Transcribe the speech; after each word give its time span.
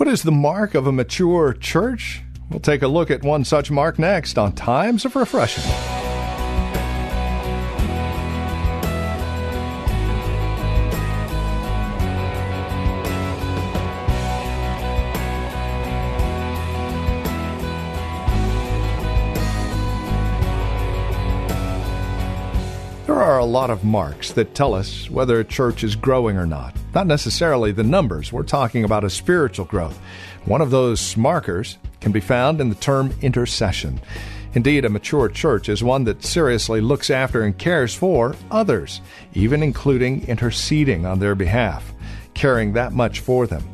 What 0.00 0.08
is 0.08 0.22
the 0.22 0.32
mark 0.32 0.74
of 0.74 0.86
a 0.86 0.92
mature 0.92 1.52
church? 1.52 2.22
We'll 2.48 2.60
take 2.60 2.80
a 2.80 2.88
look 2.88 3.10
at 3.10 3.22
one 3.22 3.44
such 3.44 3.70
mark 3.70 3.98
next 3.98 4.38
on 4.38 4.54
Times 4.54 5.04
of 5.04 5.14
Refreshing. 5.14 5.70
There 23.10 23.20
are 23.20 23.40
a 23.40 23.44
lot 23.44 23.70
of 23.70 23.82
marks 23.82 24.30
that 24.34 24.54
tell 24.54 24.72
us 24.72 25.10
whether 25.10 25.40
a 25.40 25.44
church 25.44 25.82
is 25.82 25.96
growing 25.96 26.36
or 26.36 26.46
not. 26.46 26.76
Not 26.94 27.08
necessarily 27.08 27.72
the 27.72 27.82
numbers, 27.82 28.32
we're 28.32 28.44
talking 28.44 28.84
about 28.84 29.02
a 29.02 29.10
spiritual 29.10 29.64
growth. 29.64 29.98
One 30.44 30.60
of 30.60 30.70
those 30.70 31.16
markers 31.16 31.76
can 32.00 32.12
be 32.12 32.20
found 32.20 32.60
in 32.60 32.68
the 32.68 32.76
term 32.76 33.12
intercession. 33.20 34.00
Indeed, 34.54 34.84
a 34.84 34.88
mature 34.88 35.28
church 35.28 35.68
is 35.68 35.82
one 35.82 36.04
that 36.04 36.24
seriously 36.24 36.80
looks 36.80 37.10
after 37.10 37.42
and 37.42 37.58
cares 37.58 37.96
for 37.96 38.36
others, 38.48 39.00
even 39.34 39.60
including 39.60 40.24
interceding 40.28 41.04
on 41.04 41.18
their 41.18 41.34
behalf, 41.34 41.92
caring 42.34 42.74
that 42.74 42.92
much 42.92 43.18
for 43.18 43.44
them. 43.44 43.64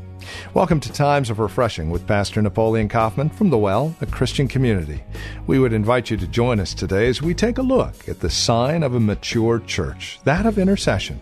Welcome 0.55 0.81
to 0.81 0.93
Times 0.93 1.31
of 1.31 1.39
Refreshing 1.39 1.91
with 1.91 2.07
Pastor 2.07 2.41
Napoleon 2.41 2.89
Kaufman 2.89 3.29
from 3.29 3.51
The 3.51 3.59
Well, 3.59 3.95
a 4.01 4.07
Christian 4.07 4.49
community. 4.49 5.03
We 5.47 5.59
would 5.59 5.73
invite 5.73 6.11
you 6.11 6.17
to 6.17 6.27
join 6.27 6.61
us 6.61 6.75
today 6.75 7.09
as 7.09 7.21
we 7.21 7.35
take 7.35 7.59
a 7.59 7.63
look 7.63 8.09
at 8.09 8.21
the 8.21 8.31
sign 8.31 8.83
of 8.83 8.95
a 8.95 9.01
mature 9.01 9.61
church, 9.61 10.19
that 10.25 10.47
of 10.47 10.59
intercession. 10.59 11.21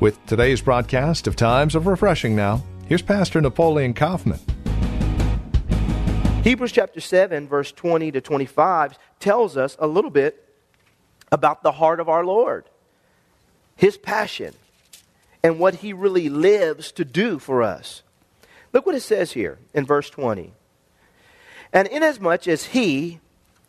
With 0.00 0.24
today's 0.26 0.60
broadcast 0.60 1.26
of 1.26 1.36
Times 1.36 1.74
of 1.74 1.86
Refreshing 1.86 2.36
now, 2.36 2.62
here's 2.86 3.02
Pastor 3.02 3.40
Napoleon 3.40 3.94
Kaufman. 3.94 4.40
Hebrews 6.44 6.72
chapter 6.72 7.00
7, 7.00 7.48
verse 7.48 7.70
20 7.72 8.12
to 8.12 8.20
25 8.20 8.98
tells 9.20 9.56
us 9.56 9.76
a 9.78 9.86
little 9.86 10.10
bit 10.10 10.54
about 11.30 11.62
the 11.62 11.72
heart 11.72 12.00
of 12.00 12.08
our 12.08 12.24
Lord, 12.24 12.64
his 13.76 13.96
passion, 13.96 14.54
and 15.42 15.58
what 15.58 15.76
he 15.76 15.92
really 15.92 16.28
lives 16.28 16.92
to 16.92 17.04
do 17.04 17.38
for 17.38 17.62
us. 17.62 18.02
Look 18.72 18.86
what 18.86 18.94
it 18.94 19.02
says 19.02 19.32
here 19.32 19.58
in 19.74 19.84
verse 19.84 20.08
20. 20.10 20.52
And 21.72 21.88
inasmuch 21.88 22.48
as 22.48 22.66
he, 22.66 23.20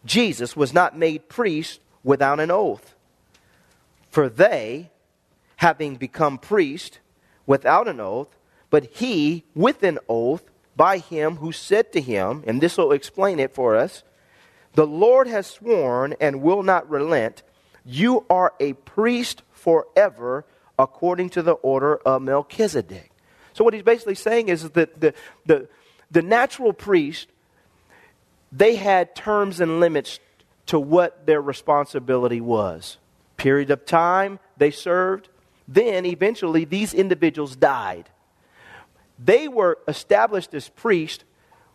Jesus, 0.06 0.56
was 0.56 0.74
not 0.74 0.98
made 0.98 1.30
priest 1.30 1.80
without 2.04 2.40
an 2.40 2.52
oath, 2.52 2.96
for 4.10 4.30
they, 4.30 4.92
having 5.58 5.96
become 5.96 6.38
priest 6.38 7.00
without 7.46 7.88
an 7.88 8.00
oath, 8.00 8.28
but 8.70 8.86
he 8.86 9.46
with 9.56 9.84
an 9.84 10.00
oath 10.10 10.44
by 10.76 10.98
him 10.98 11.38
who 11.38 11.52
said 11.52 11.94
to 11.94 12.02
him, 12.02 12.44
and 12.46 12.60
this 12.60 12.78
will 12.78 12.92
explain 12.92 13.40
it 13.40 13.54
for 13.54 13.76
us 13.76 14.04
The 14.74 14.88
Lord 14.88 15.28
has 15.28 15.48
sworn 15.48 16.16
and 16.20 16.42
will 16.42 16.64
not 16.64 16.90
relent, 16.90 17.44
you 17.86 18.26
are 18.30 18.54
a 18.60 18.74
priest 18.74 19.44
forever 19.52 20.46
according 20.78 21.30
to 21.30 21.42
the 21.42 21.54
order 21.54 21.98
of 21.98 22.22
Melchizedek. 22.22 23.13
So, 23.54 23.64
what 23.64 23.74
he's 23.74 23.84
basically 23.84 24.16
saying 24.16 24.50
is 24.50 24.70
that 24.72 25.00
the, 25.00 25.14
the, 25.46 25.68
the 26.12 26.22
natural 26.22 26.74
priest, 26.74 27.28
they 28.52 28.76
had 28.76 29.16
terms 29.16 29.60
and 29.60 29.80
limits 29.80 30.20
to 30.68 30.80
what 30.80 31.26
their 31.26 31.42
responsibility 31.42 32.42
was. 32.42 32.98
Period 33.38 33.72
of 33.72 33.86
time 33.86 34.40
they 34.58 34.72
served. 34.72 35.30
Then, 35.68 36.06
eventually, 36.06 36.66
these 36.66 36.94
individuals 36.94 37.56
died. 37.56 38.10
They 39.18 39.48
were 39.48 39.78
established 39.88 40.54
as 40.54 40.70
priests 40.70 41.24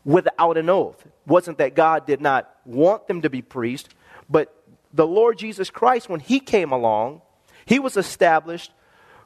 without 0.04 0.56
an 0.56 0.68
oath. 0.68 1.00
It 1.04 1.12
wasn't 1.26 1.58
that 1.58 1.74
God 1.74 2.06
did 2.06 2.20
not 2.20 2.54
want 2.64 3.06
them 3.06 3.22
to 3.22 3.30
be 3.30 3.42
priests, 3.42 3.88
but 4.28 4.54
the 4.92 5.06
Lord 5.06 5.38
Jesus 5.38 5.70
Christ, 5.70 6.08
when 6.08 6.20
He 6.20 6.40
came 6.40 6.72
along, 6.72 7.22
He 7.66 7.78
was 7.78 7.96
established 7.96 8.72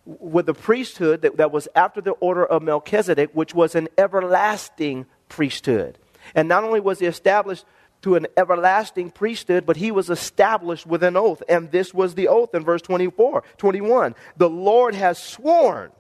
with 0.04 0.46
the 0.46 0.54
priesthood 0.54 1.22
that, 1.22 1.36
that 1.36 1.52
was 1.52 1.68
after 1.74 2.00
the 2.00 2.12
order 2.12 2.44
of 2.44 2.62
Melchizedek, 2.62 3.30
which 3.32 3.54
was 3.54 3.74
an 3.74 3.88
everlasting 3.96 5.06
priesthood. 5.28 5.98
And 6.34 6.48
not 6.48 6.64
only 6.64 6.80
was 6.80 6.98
he 6.98 7.06
established 7.06 7.64
to 8.02 8.16
an 8.16 8.26
everlasting 8.36 9.10
priesthood, 9.10 9.64
but 9.64 9.76
he 9.76 9.90
was 9.90 10.10
established 10.10 10.86
with 10.86 11.02
an 11.04 11.16
oath. 11.16 11.42
And 11.48 11.70
this 11.70 11.94
was 11.94 12.14
the 12.14 12.28
oath 12.28 12.54
in 12.54 12.64
verse 12.64 12.82
24, 12.82 13.44
21. 13.56 14.14
The 14.36 14.50
Lord 14.50 14.94
has 14.94 15.18
sworn 15.18 15.92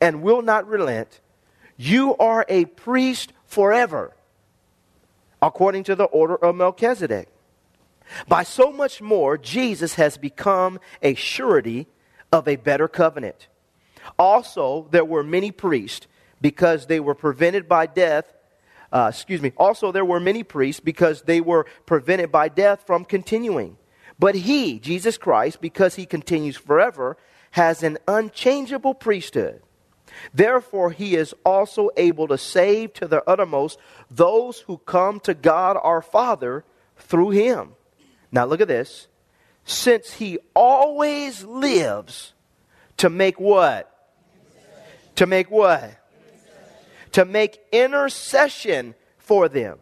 and 0.00 0.22
will 0.22 0.42
not 0.42 0.68
relent. 0.68 1.20
You 1.76 2.16
are 2.16 2.46
a 2.48 2.64
priest 2.64 3.32
forever, 3.44 4.14
according 5.42 5.84
to 5.84 5.96
the 5.96 6.04
order 6.04 6.36
of 6.36 6.54
Melchizedek. 6.54 7.28
By 8.28 8.44
so 8.44 8.70
much 8.70 9.02
more, 9.02 9.36
Jesus 9.36 9.94
has 9.94 10.16
become 10.16 10.78
a 11.02 11.14
surety 11.14 11.88
of 12.36 12.46
a 12.46 12.56
better 12.56 12.86
covenant. 12.86 13.48
Also, 14.18 14.86
there 14.90 15.04
were 15.04 15.24
many 15.24 15.50
priests 15.50 16.06
because 16.40 16.86
they 16.86 17.00
were 17.00 17.14
prevented 17.14 17.68
by 17.68 17.86
death. 17.86 18.32
Uh, 18.92 19.08
excuse 19.10 19.42
me. 19.42 19.52
Also, 19.56 19.90
there 19.90 20.04
were 20.04 20.20
many 20.20 20.42
priests 20.44 20.80
because 20.80 21.22
they 21.22 21.40
were 21.40 21.66
prevented 21.86 22.30
by 22.30 22.48
death 22.48 22.84
from 22.86 23.04
continuing. 23.04 23.78
But 24.18 24.34
he, 24.34 24.78
Jesus 24.78 25.18
Christ, 25.18 25.60
because 25.60 25.96
he 25.96 26.06
continues 26.06 26.56
forever, 26.56 27.16
has 27.52 27.82
an 27.82 27.98
unchangeable 28.06 28.94
priesthood. 28.94 29.62
Therefore, 30.32 30.92
he 30.92 31.16
is 31.16 31.34
also 31.44 31.90
able 31.96 32.28
to 32.28 32.38
save 32.38 32.92
to 32.94 33.08
the 33.08 33.28
uttermost 33.28 33.78
those 34.10 34.60
who 34.60 34.78
come 34.78 35.20
to 35.20 35.34
God 35.34 35.76
our 35.82 36.00
Father 36.00 36.64
through 36.96 37.30
him. 37.30 37.72
Now, 38.30 38.44
look 38.44 38.60
at 38.60 38.68
this 38.68 39.08
since 39.66 40.12
he 40.12 40.38
always 40.54 41.44
lives 41.44 42.32
to 42.98 43.10
make 43.10 43.38
what? 43.38 43.92
To 45.16 45.26
make 45.26 45.50
what? 45.50 45.90
To 47.12 47.24
make 47.24 47.58
intercession 47.72 48.94
for 49.18 49.48
them. 49.48 49.78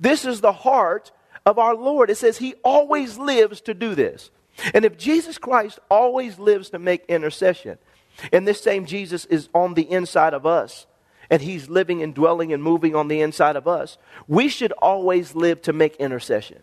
This 0.00 0.24
is 0.24 0.40
the 0.40 0.52
heart 0.52 1.12
of 1.46 1.58
our 1.58 1.74
Lord. 1.74 2.10
It 2.10 2.16
says 2.16 2.36
he 2.36 2.54
always 2.64 3.16
lives 3.16 3.60
to 3.62 3.74
do 3.74 3.94
this. 3.94 4.30
And 4.74 4.84
if 4.84 4.98
Jesus 4.98 5.38
Christ 5.38 5.78
always 5.88 6.38
lives 6.38 6.70
to 6.70 6.80
make 6.80 7.04
intercession, 7.06 7.78
and 8.32 8.46
this 8.46 8.60
same 8.60 8.86
Jesus 8.86 9.24
is 9.26 9.48
on 9.54 9.74
the 9.74 9.88
inside 9.88 10.34
of 10.34 10.46
us, 10.46 10.86
and 11.30 11.40
he's 11.40 11.68
living 11.68 12.02
and 12.02 12.14
dwelling 12.14 12.52
and 12.52 12.62
moving 12.62 12.96
on 12.96 13.06
the 13.06 13.20
inside 13.20 13.54
of 13.54 13.68
us, 13.68 13.98
we 14.26 14.48
should 14.48 14.72
always 14.72 15.36
live 15.36 15.62
to 15.62 15.72
make 15.72 15.94
intercession. 15.96 16.62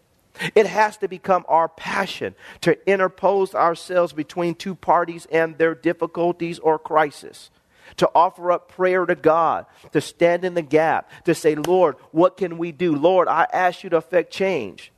It 0.53 0.65
has 0.67 0.97
to 0.97 1.07
become 1.07 1.45
our 1.47 1.69
passion 1.69 2.35
to 2.61 2.77
interpose 2.89 3.55
ourselves 3.55 4.13
between 4.13 4.55
two 4.55 4.75
parties 4.75 5.27
and 5.31 5.57
their 5.57 5.75
difficulties 5.75 6.59
or 6.59 6.77
crisis. 6.79 7.51
To 7.97 8.09
offer 8.15 8.51
up 8.51 8.69
prayer 8.69 9.05
to 9.05 9.15
God, 9.15 9.67
to 9.91 10.01
stand 10.01 10.43
in 10.43 10.55
the 10.55 10.63
gap, 10.63 11.09
to 11.25 11.35
say, 11.35 11.55
Lord, 11.55 11.95
what 12.11 12.35
can 12.35 12.57
we 12.57 12.71
do? 12.71 12.95
Lord, 12.95 13.27
I 13.27 13.45
ask 13.53 13.83
you 13.83 13.91
to 13.91 13.97
affect 13.97 14.33
change. 14.33 14.91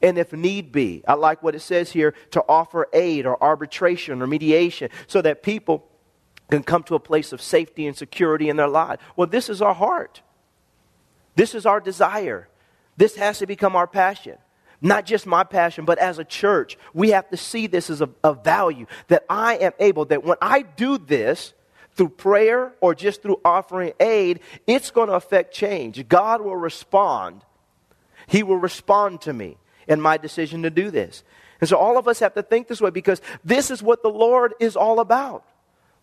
And 0.00 0.16
if 0.18 0.32
need 0.32 0.72
be, 0.72 1.02
I 1.06 1.14
like 1.14 1.42
what 1.42 1.54
it 1.54 1.60
says 1.60 1.90
here 1.90 2.14
to 2.30 2.44
offer 2.48 2.88
aid 2.92 3.26
or 3.26 3.42
arbitration 3.42 4.22
or 4.22 4.26
mediation 4.26 4.90
so 5.06 5.20
that 5.22 5.42
people 5.42 5.86
can 6.50 6.62
come 6.62 6.82
to 6.84 6.94
a 6.94 7.00
place 7.00 7.32
of 7.32 7.42
safety 7.42 7.86
and 7.86 7.96
security 7.96 8.48
in 8.48 8.56
their 8.56 8.68
lives. 8.68 9.02
Well, 9.16 9.26
this 9.26 9.48
is 9.48 9.60
our 9.60 9.74
heart. 9.74 10.22
This 11.34 11.54
is 11.54 11.66
our 11.66 11.80
desire. 11.80 12.48
This 12.96 13.16
has 13.16 13.38
to 13.38 13.46
become 13.46 13.74
our 13.74 13.86
passion 13.86 14.38
not 14.82 15.06
just 15.06 15.26
my 15.26 15.44
passion, 15.44 15.84
but 15.84 15.98
as 15.98 16.18
a 16.18 16.24
church, 16.24 16.76
we 16.92 17.10
have 17.10 17.28
to 17.30 17.36
see 17.36 17.66
this 17.66 17.88
as 17.88 18.00
a, 18.00 18.10
a 18.22 18.34
value 18.34 18.86
that 19.08 19.24
I 19.30 19.56
am 19.56 19.72
able, 19.78 20.04
that 20.06 20.24
when 20.24 20.36
I 20.42 20.62
do 20.62 20.98
this, 20.98 21.54
through 21.94 22.08
prayer 22.08 22.72
or 22.80 22.94
just 22.94 23.22
through 23.22 23.40
offering 23.44 23.92
aid, 24.00 24.40
it's 24.66 24.90
going 24.90 25.08
to 25.08 25.14
affect 25.14 25.54
change. 25.54 26.06
God 26.08 26.40
will 26.40 26.56
respond. 26.56 27.42
He 28.26 28.42
will 28.42 28.56
respond 28.56 29.20
to 29.22 29.32
me 29.32 29.58
in 29.86 30.00
my 30.00 30.16
decision 30.16 30.62
to 30.62 30.70
do 30.70 30.90
this. 30.90 31.22
And 31.60 31.68
so 31.68 31.76
all 31.76 31.98
of 31.98 32.08
us 32.08 32.18
have 32.20 32.34
to 32.34 32.42
think 32.42 32.66
this 32.66 32.80
way 32.80 32.90
because 32.90 33.20
this 33.44 33.70
is 33.70 33.82
what 33.82 34.02
the 34.02 34.08
Lord 34.08 34.54
is 34.58 34.74
all 34.74 35.00
about. 35.00 35.44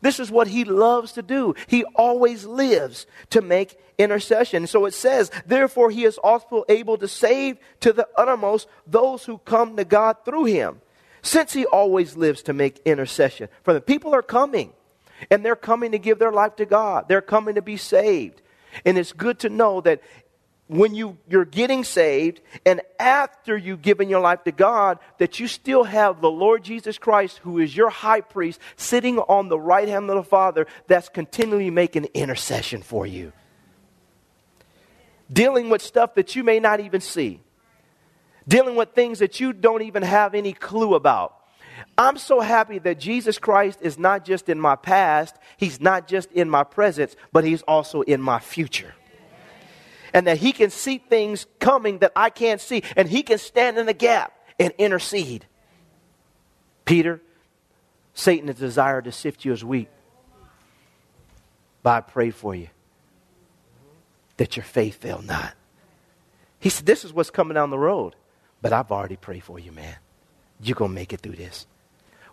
This 0.01 0.19
is 0.19 0.31
what 0.31 0.48
he 0.48 0.63
loves 0.63 1.12
to 1.13 1.22
do. 1.22 1.56
He 1.68 1.84
always 1.96 2.46
lives 2.46 3.06
to 3.31 3.42
make 3.42 3.78
intercession. 3.98 4.66
So 4.66 4.86
it 4.86 4.94
says, 4.94 5.30
therefore, 5.46 5.92
he 5.92 6.06
is 6.06 6.18
also 6.18 6.63
able 6.69 6.98
to 6.98 7.07
save 7.07 7.57
to 7.81 7.92
the 7.92 8.07
uttermost 8.18 8.68
those 8.88 9.25
who 9.25 9.40
come 9.40 9.75
to 9.75 9.84
God 9.84 10.18
through 10.24 10.46
him, 10.46 10.81
since 11.22 11.51
he 11.51 11.66
always 11.66 12.16
lives 12.16 12.42
to 12.44 12.54
make 12.54 12.81
intercession. 12.86 13.50
For 13.63 13.74
the 13.74 13.81
people 13.81 14.16
are 14.16 14.22
coming, 14.22 14.72
and 15.30 15.44
they're 15.44 15.57
coming 15.57 15.92
to 15.92 16.00
give 16.00 16.18
their 16.18 16.31
life 16.31 16.56
to 16.57 16.66
God, 16.66 17.10
they're 17.10 17.22
coming 17.22 17.56
to 17.56 17.62
be 17.62 17.75
saved. 17.75 18.42
And 18.86 18.98
it's 18.98 19.12
good 19.12 19.40
to 19.40 19.50
know 19.50 19.81
that 19.81 20.02
when 20.69 20.94
you, 20.94 21.18
you're 21.27 21.45
getting 21.45 21.83
saved 21.83 22.42
and 22.63 22.81
after 23.00 23.57
you've 23.57 23.81
given 23.81 24.07
your 24.07 24.19
life 24.19 24.44
to 24.44 24.51
God, 24.51 25.00
that 25.18 25.39
you 25.39 25.48
still 25.48 25.83
have 25.83 26.21
the 26.21 26.30
Lord 26.30 26.63
Jesus 26.63 27.00
Christ, 27.00 27.39
who 27.39 27.57
is 27.57 27.75
your 27.75 27.89
high 27.89 28.21
priest, 28.21 28.60
sitting 28.77 29.18
on 29.18 29.50
the 29.50 29.60
right 29.60 29.88
hand 29.88 30.07
of 30.12 30.16
the 30.16 30.24
Father, 30.24 30.68
that's 30.86 31.10
continually 31.10 31.71
making 31.71 32.06
intercession 32.13 32.83
for 32.83 33.07
you. 33.07 33.33
Dealing 35.33 35.71
with 35.71 35.81
stuff 35.81 36.13
that 36.13 36.36
you 36.36 36.44
may 36.44 36.60
not 36.60 36.80
even 36.80 37.01
see, 37.01 37.42
dealing 38.48 38.75
with 38.75 38.94
things 38.94 39.19
that 39.19 39.39
you 39.39 39.54
don't 39.54 39.81
even 39.81 40.04
have 40.04 40.36
any 40.36 40.54
clue 40.54 40.94
about. 40.94 41.36
I'm 41.98 42.18
so 42.18 42.42
happy 42.42 42.77
that 42.80 43.00
Jesus 43.00 43.39
Christ 43.39 43.80
is 43.81 43.98
not 43.98 44.24
just 44.24 44.50
in 44.50 44.60
my 44.60 44.75
past, 44.75 45.36
He's 45.57 45.81
not 45.81 46.07
just 46.07 46.31
in 46.31 46.48
my 46.48 46.63
presence, 46.63 47.16
but 47.31 47.44
He's 47.44 47.63
also 47.63 48.01
in 48.01 48.21
my 48.21 48.38
future 48.38 48.94
and 50.13 50.27
that 50.27 50.38
he 50.38 50.51
can 50.51 50.69
see 50.69 50.97
things 50.97 51.45
coming 51.59 52.00
that 52.00 52.11
I 52.15 52.29
can't 52.29 52.61
see, 52.61 52.83
and 52.95 53.07
he 53.07 53.23
can 53.23 53.38
stand 53.38 53.77
in 53.77 53.85
the 53.85 53.94
gap 53.94 54.33
and 54.59 54.73
intercede. 54.77 55.45
Peter, 56.85 57.21
Satan 58.13 58.47
has 58.47 58.57
desired 58.57 59.06
to 59.06 59.11
sift 59.11 59.45
you 59.45 59.53
as 59.53 59.63
wheat, 59.63 59.89
but 61.83 61.89
I 61.91 62.01
pray 62.01 62.31
for 62.31 62.53
you 62.53 62.67
that 64.38 64.57
your 64.57 64.63
faith 64.63 64.95
fail 64.95 65.21
not. 65.21 65.53
He 66.59 66.69
said, 66.69 66.85
This 66.85 67.06
is 67.06 67.13
what's 67.13 67.29
coming 67.29 67.56
down 67.56 67.69
the 67.69 67.77
road, 67.77 68.15
but 68.61 68.73
I've 68.73 68.91
already 68.91 69.15
prayed 69.15 69.44
for 69.44 69.59
you, 69.59 69.71
man. 69.71 69.95
You're 70.61 70.75
going 70.75 70.91
to 70.91 70.95
make 70.95 71.13
it 71.13 71.21
through 71.21 71.35
this. 71.35 71.67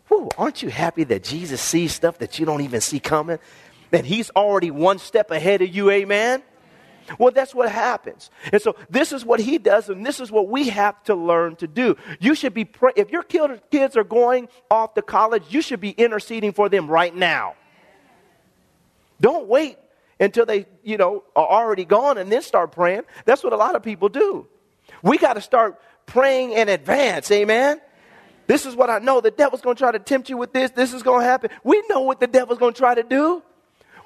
Whew, 0.08 0.28
aren't 0.38 0.62
you 0.62 0.68
happy 0.68 1.04
that 1.04 1.22
Jesus 1.24 1.60
sees 1.60 1.92
stuff 1.92 2.18
that 2.18 2.38
you 2.38 2.46
don't 2.46 2.62
even 2.62 2.80
see 2.80 3.00
coming? 3.00 3.38
That 3.90 4.04
he's 4.04 4.30
already 4.30 4.70
one 4.70 4.98
step 4.98 5.30
ahead 5.30 5.62
of 5.62 5.74
you, 5.74 5.90
amen? 5.90 6.42
Well, 7.18 7.32
that's 7.32 7.54
what 7.54 7.70
happens. 7.70 8.30
And 8.52 8.60
so 8.60 8.76
this 8.90 9.12
is 9.12 9.24
what 9.24 9.40
he 9.40 9.58
does, 9.58 9.88
and 9.88 10.04
this 10.04 10.20
is 10.20 10.30
what 10.30 10.48
we 10.48 10.68
have 10.68 11.02
to 11.04 11.14
learn 11.14 11.56
to 11.56 11.66
do. 11.66 11.96
You 12.20 12.34
should 12.34 12.54
be, 12.54 12.64
pray- 12.64 12.92
if 12.96 13.10
your 13.10 13.22
kids 13.22 13.96
are 13.96 14.04
going 14.04 14.48
off 14.70 14.94
to 14.94 15.02
college, 15.02 15.44
you 15.50 15.62
should 15.62 15.80
be 15.80 15.90
interceding 15.90 16.52
for 16.52 16.68
them 16.68 16.88
right 16.88 17.14
now. 17.14 17.54
Don't 19.20 19.46
wait 19.48 19.78
until 20.18 20.46
they, 20.46 20.66
you 20.82 20.96
know, 20.96 21.24
are 21.34 21.46
already 21.46 21.84
gone 21.84 22.18
and 22.18 22.30
then 22.30 22.42
start 22.42 22.72
praying. 22.72 23.02
That's 23.24 23.42
what 23.44 23.52
a 23.52 23.56
lot 23.56 23.76
of 23.76 23.82
people 23.82 24.08
do. 24.08 24.46
We 25.02 25.18
got 25.18 25.34
to 25.34 25.40
start 25.40 25.80
praying 26.06 26.52
in 26.52 26.68
advance, 26.68 27.30
amen? 27.30 27.80
This 28.46 28.64
is 28.64 28.76
what 28.76 28.90
I 28.90 28.98
know. 28.98 29.20
The 29.20 29.30
devil's 29.30 29.60
going 29.60 29.76
to 29.76 29.80
try 29.80 29.92
to 29.92 29.98
tempt 29.98 30.28
you 30.30 30.36
with 30.36 30.52
this. 30.52 30.70
This 30.70 30.92
is 30.92 31.02
going 31.02 31.20
to 31.20 31.26
happen. 31.26 31.50
We 31.64 31.82
know 31.88 32.00
what 32.02 32.20
the 32.20 32.26
devil's 32.26 32.58
going 32.58 32.74
to 32.74 32.78
try 32.78 32.94
to 32.94 33.02
do. 33.02 33.42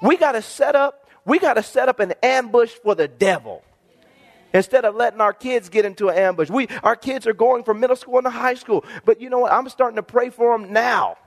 We 0.01 0.17
got 0.17 0.31
to 0.31 0.41
set 0.41 0.75
up 0.75 1.00
we 1.25 1.39
got 1.39 1.55
to 1.55 1.63
set 1.63 1.89
up 1.89 1.99
an 1.99 2.13
ambush 2.23 2.71
for 2.71 2.95
the 2.95 3.07
devil 3.07 3.63
instead 4.53 4.85
of 4.85 4.95
letting 4.95 5.21
our 5.21 5.33
kids 5.33 5.69
get 5.69 5.85
into 5.85 6.09
an 6.09 6.17
ambush. 6.17 6.49
We, 6.49 6.67
our 6.83 6.95
kids 6.95 7.27
are 7.27 7.33
going 7.33 7.63
from 7.63 7.79
middle 7.79 7.95
school 7.95 8.17
into 8.17 8.29
high 8.29 8.55
school. 8.55 8.83
But 9.05 9.21
you 9.21 9.29
know 9.29 9.39
what? 9.39 9.53
I'm 9.53 9.69
starting 9.69 9.95
to 9.95 10.03
pray 10.03 10.29
for 10.29 10.57
them 10.57 10.73
now. 10.73 11.17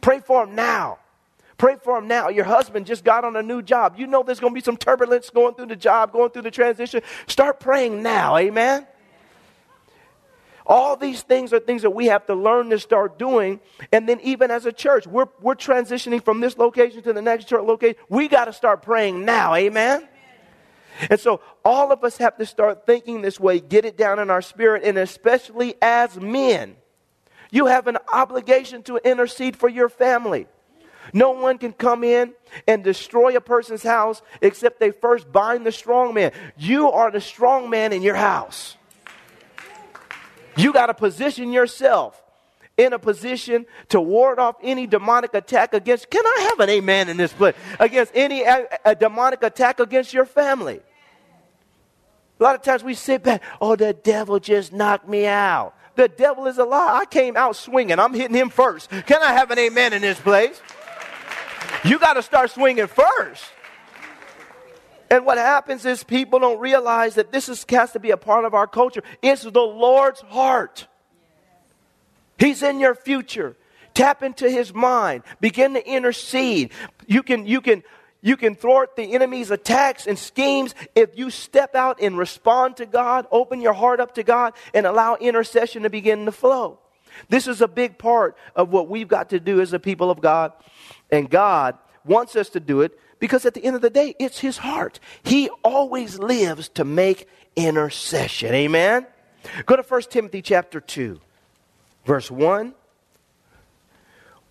Pray 0.00 0.20
for 0.20 0.44
them 0.44 0.54
now. 0.54 0.98
Pray 1.56 1.76
for 1.82 1.98
them 1.98 2.08
now. 2.08 2.28
Your 2.28 2.44
husband 2.44 2.86
just 2.86 3.04
got 3.04 3.24
on 3.24 3.36
a 3.36 3.42
new 3.42 3.62
job. 3.62 3.94
You 3.96 4.06
know 4.06 4.22
there's 4.22 4.40
going 4.40 4.52
to 4.52 4.54
be 4.54 4.64
some 4.64 4.76
turbulence 4.76 5.30
going 5.30 5.54
through 5.54 5.66
the 5.66 5.76
job, 5.76 6.12
going 6.12 6.30
through 6.30 6.42
the 6.42 6.50
transition. 6.50 7.00
Start 7.26 7.60
praying 7.60 8.02
now. 8.02 8.36
Amen. 8.36 8.86
All 10.66 10.96
these 10.96 11.22
things 11.22 11.52
are 11.52 11.60
things 11.60 11.82
that 11.82 11.90
we 11.90 12.06
have 12.06 12.26
to 12.26 12.34
learn 12.34 12.70
to 12.70 12.78
start 12.78 13.18
doing. 13.18 13.60
And 13.92 14.08
then, 14.08 14.20
even 14.20 14.50
as 14.50 14.64
a 14.64 14.72
church, 14.72 15.06
we're, 15.06 15.28
we're 15.40 15.54
transitioning 15.54 16.24
from 16.24 16.40
this 16.40 16.56
location 16.56 17.02
to 17.02 17.12
the 17.12 17.20
next 17.20 17.48
church 17.48 17.62
location. 17.64 17.96
We 18.08 18.28
got 18.28 18.46
to 18.46 18.52
start 18.52 18.82
praying 18.82 19.24
now. 19.24 19.54
Amen? 19.54 20.08
And 21.10 21.20
so, 21.20 21.40
all 21.64 21.92
of 21.92 22.02
us 22.02 22.16
have 22.16 22.38
to 22.38 22.46
start 22.46 22.86
thinking 22.86 23.20
this 23.20 23.38
way, 23.38 23.60
get 23.60 23.84
it 23.84 23.98
down 23.98 24.18
in 24.18 24.30
our 24.30 24.40
spirit, 24.40 24.84
and 24.84 24.96
especially 24.96 25.74
as 25.82 26.18
men, 26.18 26.76
you 27.50 27.66
have 27.66 27.86
an 27.86 27.98
obligation 28.12 28.82
to 28.84 28.96
intercede 28.96 29.56
for 29.56 29.68
your 29.68 29.88
family. 29.88 30.46
No 31.12 31.32
one 31.32 31.58
can 31.58 31.72
come 31.72 32.02
in 32.02 32.32
and 32.66 32.82
destroy 32.82 33.36
a 33.36 33.40
person's 33.40 33.82
house 33.82 34.22
except 34.40 34.80
they 34.80 34.90
first 34.90 35.30
bind 35.30 35.66
the 35.66 35.72
strong 35.72 36.14
man. 36.14 36.32
You 36.56 36.90
are 36.90 37.10
the 37.10 37.20
strong 37.20 37.68
man 37.68 37.92
in 37.92 38.00
your 38.00 38.14
house. 38.14 38.76
You 40.56 40.72
got 40.72 40.86
to 40.86 40.94
position 40.94 41.52
yourself 41.52 42.20
in 42.76 42.92
a 42.92 42.98
position 42.98 43.66
to 43.88 44.00
ward 44.00 44.38
off 44.38 44.56
any 44.62 44.86
demonic 44.86 45.34
attack 45.34 45.74
against. 45.74 46.10
Can 46.10 46.24
I 46.24 46.48
have 46.50 46.60
an 46.60 46.70
amen 46.70 47.08
in 47.08 47.16
this 47.16 47.32
place? 47.32 47.54
Against 47.78 48.12
any 48.14 48.42
a, 48.42 48.66
a 48.84 48.94
demonic 48.94 49.42
attack 49.42 49.80
against 49.80 50.12
your 50.12 50.24
family. 50.24 50.80
A 52.40 52.42
lot 52.42 52.56
of 52.56 52.62
times 52.62 52.82
we 52.82 52.94
sit 52.94 53.22
back, 53.22 53.42
oh, 53.60 53.76
the 53.76 53.92
devil 53.92 54.40
just 54.40 54.72
knocked 54.72 55.08
me 55.08 55.26
out. 55.26 55.74
The 55.94 56.08
devil 56.08 56.46
is 56.48 56.58
a 56.58 56.64
lie. 56.64 57.00
I 57.00 57.04
came 57.06 57.36
out 57.36 57.54
swinging. 57.54 58.00
I'm 58.00 58.12
hitting 58.12 58.36
him 58.36 58.50
first. 58.50 58.90
Can 58.90 59.22
I 59.22 59.32
have 59.32 59.52
an 59.52 59.58
amen 59.60 59.92
in 59.92 60.02
this 60.02 60.18
place? 60.18 60.60
You 61.84 62.00
got 62.00 62.14
to 62.14 62.22
start 62.22 62.50
swinging 62.50 62.88
first. 62.88 63.44
And 65.14 65.24
what 65.24 65.38
happens 65.38 65.86
is 65.86 66.02
people 66.02 66.40
don't 66.40 66.58
realize 66.58 67.14
that 67.14 67.30
this 67.30 67.48
is, 67.48 67.64
has 67.68 67.92
to 67.92 68.00
be 68.00 68.10
a 68.10 68.16
part 68.16 68.44
of 68.44 68.52
our 68.52 68.66
culture. 68.66 69.04
It's 69.22 69.42
the 69.42 69.60
Lord's 69.60 70.20
heart. 70.22 70.88
He's 72.36 72.64
in 72.64 72.80
your 72.80 72.96
future. 72.96 73.54
Tap 73.94 74.24
into 74.24 74.50
his 74.50 74.74
mind. 74.74 75.22
Begin 75.40 75.74
to 75.74 75.88
intercede. 75.88 76.72
You 77.06 77.22
can, 77.22 77.46
you 77.46 77.60
can, 77.60 77.84
you 78.22 78.36
can 78.36 78.56
thwart 78.56 78.96
the 78.96 79.14
enemy's 79.14 79.52
attacks 79.52 80.08
and 80.08 80.18
schemes 80.18 80.74
if 80.96 81.16
you 81.16 81.30
step 81.30 81.76
out 81.76 82.00
and 82.02 82.18
respond 82.18 82.78
to 82.78 82.86
God, 82.86 83.28
open 83.30 83.60
your 83.60 83.72
heart 83.72 84.00
up 84.00 84.16
to 84.16 84.24
God, 84.24 84.54
and 84.74 84.84
allow 84.84 85.14
intercession 85.14 85.84
to 85.84 85.90
begin 85.90 86.24
to 86.24 86.32
flow. 86.32 86.80
This 87.28 87.46
is 87.46 87.60
a 87.60 87.68
big 87.68 87.98
part 87.98 88.36
of 88.56 88.70
what 88.70 88.88
we've 88.88 89.06
got 89.06 89.30
to 89.30 89.38
do 89.38 89.60
as 89.60 89.72
a 89.72 89.78
people 89.78 90.10
of 90.10 90.20
God. 90.20 90.52
And 91.08 91.30
God 91.30 91.78
wants 92.04 92.34
us 92.34 92.48
to 92.48 92.58
do 92.58 92.80
it 92.80 92.98
because 93.24 93.46
at 93.46 93.54
the 93.54 93.64
end 93.64 93.74
of 93.74 93.80
the 93.80 93.88
day, 93.88 94.14
it's 94.18 94.38
his 94.38 94.58
heart. 94.58 95.00
He 95.22 95.48
always 95.62 96.18
lives 96.18 96.68
to 96.74 96.84
make 96.84 97.26
intercession. 97.56 98.52
Amen? 98.52 99.06
Go 99.64 99.76
to 99.76 99.82
1 99.82 100.02
Timothy 100.10 100.42
chapter 100.42 100.78
2, 100.78 101.18
verse 102.04 102.30
1 102.30 102.74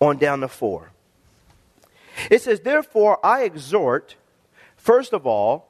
on 0.00 0.18
down 0.18 0.40
to 0.40 0.48
4. 0.48 0.90
It 2.28 2.42
says, 2.42 2.62
Therefore, 2.62 3.24
I 3.24 3.44
exhort, 3.44 4.16
first 4.74 5.12
of 5.12 5.24
all, 5.24 5.68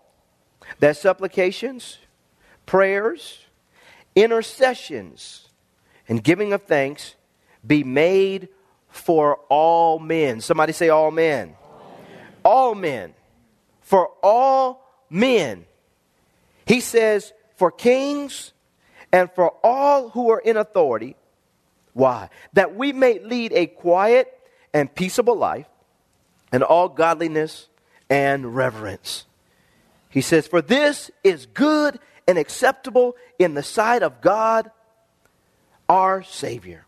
that 0.78 0.96
supplications, 0.96 1.99
prayers, 2.64 3.40
intercessions, 4.16 5.50
and 6.08 6.25
giving 6.25 6.54
of 6.54 6.62
thanks 6.62 7.16
be 7.66 7.84
made 7.84 8.49
for 8.88 9.40
all 9.50 9.99
men. 9.99 10.40
Somebody 10.40 10.73
say, 10.73 10.88
All 10.88 11.11
men 11.11 11.54
all 12.44 12.74
men. 12.74 13.14
For 13.80 14.10
all 14.22 14.86
men. 15.10 15.66
He 16.66 16.80
says, 16.80 17.32
for 17.56 17.70
kings 17.70 18.52
and 19.12 19.30
for 19.32 19.54
all 19.62 20.10
who 20.10 20.30
are 20.30 20.40
in 20.40 20.56
authority. 20.56 21.16
Why? 21.92 22.30
That 22.54 22.74
we 22.74 22.92
may 22.92 23.20
lead 23.20 23.52
a 23.52 23.66
quiet 23.66 24.32
and 24.72 24.92
peaceable 24.92 25.36
life 25.36 25.66
in 26.52 26.62
all 26.62 26.88
godliness 26.88 27.68
and 28.10 28.56
reverence. 28.56 29.26
He 30.10 30.20
says, 30.20 30.46
For 30.46 30.60
this 30.60 31.10
is 31.22 31.46
good 31.46 31.98
and 32.26 32.38
acceptable 32.38 33.16
in 33.38 33.54
the 33.54 33.62
sight 33.62 34.02
of 34.02 34.20
God 34.20 34.70
our 35.88 36.22
Savior, 36.22 36.86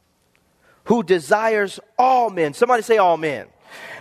who 0.85 1.03
desires 1.03 1.79
all 1.99 2.31
men. 2.31 2.55
Somebody 2.55 2.83
say, 2.83 2.99
All 2.99 3.17
men 3.17 3.47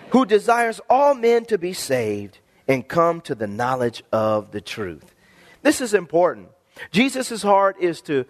who 0.09 0.25
desires 0.25 0.79
all 0.89 1.13
men 1.13 1.45
to 1.45 1.57
be 1.57 1.73
saved 1.73 2.39
and 2.67 2.87
come 2.87 3.21
to 3.21 3.35
the 3.35 3.47
knowledge 3.47 4.03
of 4.11 4.51
the 4.51 4.61
truth. 4.61 5.13
This 5.61 5.81
is 5.81 5.93
important. 5.93 6.49
Jesus' 6.91 7.41
heart 7.41 7.77
is 7.79 8.01
to, 8.01 8.25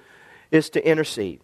is 0.52 0.70
to 0.72 0.88
intercede. 0.88 1.42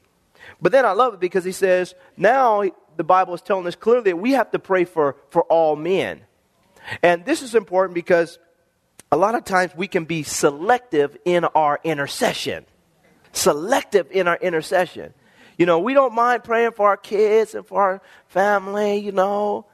But 0.62 0.72
then 0.72 0.86
I 0.86 0.92
love 0.92 1.14
it 1.16 1.20
because 1.20 1.44
he 1.44 1.52
says, 1.52 1.96
now 2.18 2.64
the 2.98 3.04
Bible 3.04 3.34
is 3.34 3.42
telling 3.42 3.68
us 3.68 3.76
clearly 3.76 4.12
that 4.12 4.18
we 4.18 4.32
have 4.32 4.52
to 4.52 4.60
pray 4.60 4.86
for, 4.86 5.16
for 5.30 5.44
all 5.44 5.76
men. 5.76 6.22
And 7.04 7.26
this 7.26 7.42
is 7.42 7.56
important 7.56 7.96
because 7.96 8.40
a 9.12 9.18
lot 9.18 9.36
of 9.36 9.44
times 9.44 9.76
we 9.76 9.88
can 9.88 10.06
be 10.06 10.24
selective 10.24 11.18
in 11.26 11.46
our 11.46 11.80
intercession. 11.84 12.66
Selective 13.34 14.08
in 14.12 14.28
our 14.28 14.38
intercession. 14.38 15.14
You 15.58 15.66
know, 15.66 15.80
we 15.80 15.94
don't 15.94 16.14
mind 16.14 16.44
praying 16.44 16.72
for 16.72 16.88
our 16.88 16.98
kids 16.98 17.54
and 17.56 17.66
for 17.66 17.82
our 17.82 18.02
family, 18.28 18.98
you 18.98 19.12
know. 19.12 19.66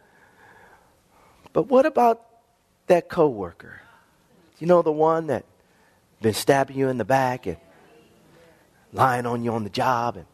But 1.57 1.69
what 1.69 1.87
about 1.87 2.23
that 2.85 3.09
coworker? 3.09 3.81
You 4.59 4.67
know 4.67 4.83
the 4.83 4.91
one 4.91 5.25
that 5.25 5.43
been 6.21 6.35
stabbing 6.35 6.77
you 6.77 6.87
in 6.87 6.99
the 6.99 7.03
back 7.03 7.47
and 7.47 7.57
lying 8.93 9.25
on 9.25 9.43
you 9.43 9.51
on 9.51 9.63
the 9.63 9.71
job 9.71 10.17
and 10.17 10.27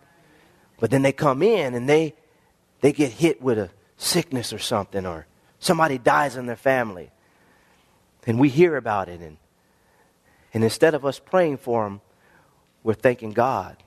but 0.81 0.91
then 0.91 1.01
they 1.01 1.13
come 1.13 1.41
in 1.41 1.75
and 1.75 1.87
they 1.87 2.13
they 2.81 2.91
get 2.91 3.09
hit 3.09 3.41
with 3.41 3.57
a 3.57 3.69
sickness 3.95 4.51
or 4.51 4.59
something 4.59 5.05
or 5.05 5.25
somebody 5.59 5.97
dies 5.97 6.35
in 6.35 6.45
their 6.45 6.57
family. 6.57 7.09
And 8.27 8.37
we 8.37 8.49
hear 8.49 8.75
about 8.75 9.07
it 9.07 9.21
and 9.21 9.37
and 10.53 10.61
instead 10.61 10.93
of 10.93 11.05
us 11.05 11.19
praying 11.19 11.55
for 11.55 11.85
them 11.85 12.01
we're 12.83 12.95
thanking 12.95 13.31
God. 13.31 13.77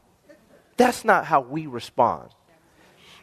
That's 0.78 1.04
not 1.04 1.26
how 1.26 1.42
we 1.42 1.66
respond. 1.66 2.30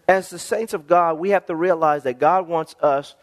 As 0.08 0.30
the 0.30 0.38
saints 0.38 0.76
of 0.76 0.86
God 0.86 1.18
we 1.18 1.32
have 1.32 1.48
to 1.48 1.56
realize 1.56 2.04
that 2.04 2.20
God 2.20 2.48
wants 2.48 2.76
us 2.80 3.16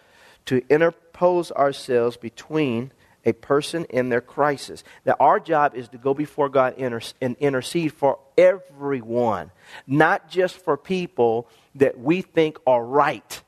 to 0.50 0.60
interpose 0.68 1.52
ourselves 1.52 2.16
between 2.16 2.90
a 3.24 3.32
person 3.32 3.84
in 3.84 4.08
their 4.08 4.20
crisis. 4.20 4.82
That 5.04 5.16
our 5.20 5.38
job 5.38 5.76
is 5.76 5.88
to 5.90 5.96
go 5.96 6.12
before 6.12 6.48
God 6.48 6.74
and 6.76 7.36
intercede 7.38 7.92
for 7.92 8.18
everyone, 8.36 9.52
not 9.86 10.28
just 10.28 10.56
for 10.56 10.76
people 10.76 11.46
that 11.76 12.00
we 12.00 12.22
think 12.22 12.58
are 12.66 12.84
right 12.84 13.42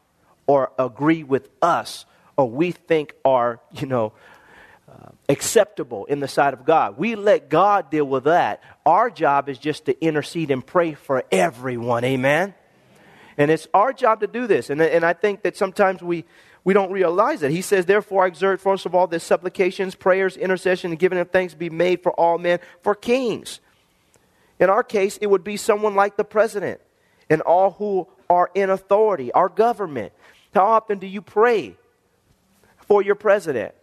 or 0.46 0.70
agree 0.78 1.24
with 1.24 1.48
us 1.60 2.06
or 2.36 2.48
we 2.48 2.70
think 2.70 3.14
are, 3.24 3.58
you 3.72 3.88
know, 3.88 4.12
uh, 4.88 5.08
acceptable 5.28 6.04
in 6.04 6.20
the 6.20 6.28
sight 6.28 6.54
of 6.54 6.64
God. 6.64 6.98
We 6.98 7.16
let 7.16 7.48
God 7.48 7.90
deal 7.90 8.04
with 8.04 8.24
that. 8.24 8.62
Our 8.86 9.10
job 9.10 9.48
is 9.48 9.58
just 9.58 9.86
to 9.86 10.04
intercede 10.04 10.52
and 10.52 10.64
pray 10.64 10.94
for 10.94 11.24
everyone. 11.32 12.04
Amen? 12.04 12.54
And 13.36 13.50
it's 13.50 13.66
our 13.74 13.92
job 13.92 14.20
to 14.20 14.28
do 14.28 14.46
this. 14.46 14.70
And, 14.70 14.80
and 14.80 15.04
I 15.04 15.14
think 15.14 15.42
that 15.42 15.56
sometimes 15.56 16.00
we, 16.00 16.24
we 16.64 16.74
don't 16.74 16.92
realize 16.92 17.42
it. 17.42 17.50
He 17.50 17.62
says, 17.62 17.86
Therefore, 17.86 18.24
I 18.24 18.28
exert, 18.28 18.60
first 18.60 18.86
of 18.86 18.94
all, 18.94 19.06
that 19.08 19.20
supplications, 19.20 19.94
prayers, 19.94 20.36
intercession, 20.36 20.92
and 20.92 20.98
giving 20.98 21.18
of 21.18 21.30
thanks 21.30 21.54
be 21.54 21.70
made 21.70 22.02
for 22.02 22.12
all 22.12 22.38
men, 22.38 22.60
for 22.82 22.94
kings. 22.94 23.60
In 24.60 24.70
our 24.70 24.84
case, 24.84 25.16
it 25.20 25.26
would 25.26 25.42
be 25.42 25.56
someone 25.56 25.96
like 25.96 26.16
the 26.16 26.24
president 26.24 26.80
and 27.28 27.40
all 27.40 27.72
who 27.72 28.06
are 28.30 28.50
in 28.54 28.70
authority, 28.70 29.32
our 29.32 29.48
government. 29.48 30.12
How 30.54 30.66
often 30.66 30.98
do 30.98 31.06
you 31.06 31.20
pray 31.20 31.76
for 32.86 33.02
your 33.02 33.16
president? 33.16 33.74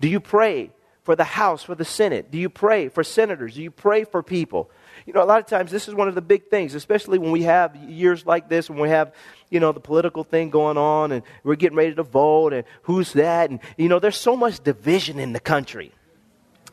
Do 0.00 0.08
you 0.08 0.20
pray 0.20 0.70
for 1.02 1.16
the 1.16 1.24
House, 1.24 1.62
for 1.62 1.74
the 1.74 1.84
Senate? 1.84 2.30
Do 2.30 2.38
you 2.38 2.48
pray 2.48 2.88
for 2.88 3.02
senators? 3.02 3.54
Do 3.54 3.62
you 3.62 3.70
pray 3.70 4.04
for 4.04 4.22
people? 4.22 4.70
You 5.06 5.12
know, 5.12 5.22
a 5.22 5.26
lot 5.26 5.40
of 5.40 5.46
times 5.46 5.70
this 5.70 5.88
is 5.88 5.94
one 5.94 6.08
of 6.08 6.14
the 6.14 6.22
big 6.22 6.48
things, 6.48 6.74
especially 6.74 7.18
when 7.18 7.32
we 7.32 7.42
have 7.42 7.74
years 7.76 8.24
like 8.24 8.48
this, 8.48 8.70
when 8.70 8.78
we 8.78 8.88
have, 8.88 9.12
you 9.50 9.58
know, 9.58 9.72
the 9.72 9.80
political 9.80 10.22
thing 10.22 10.50
going 10.50 10.78
on 10.78 11.10
and 11.10 11.22
we're 11.42 11.56
getting 11.56 11.76
ready 11.76 11.94
to 11.94 12.04
vote 12.04 12.52
and 12.52 12.64
who's 12.82 13.12
that. 13.14 13.50
And, 13.50 13.58
you 13.76 13.88
know, 13.88 13.98
there's 13.98 14.16
so 14.16 14.36
much 14.36 14.62
division 14.62 15.18
in 15.18 15.32
the 15.32 15.40
country. 15.40 15.92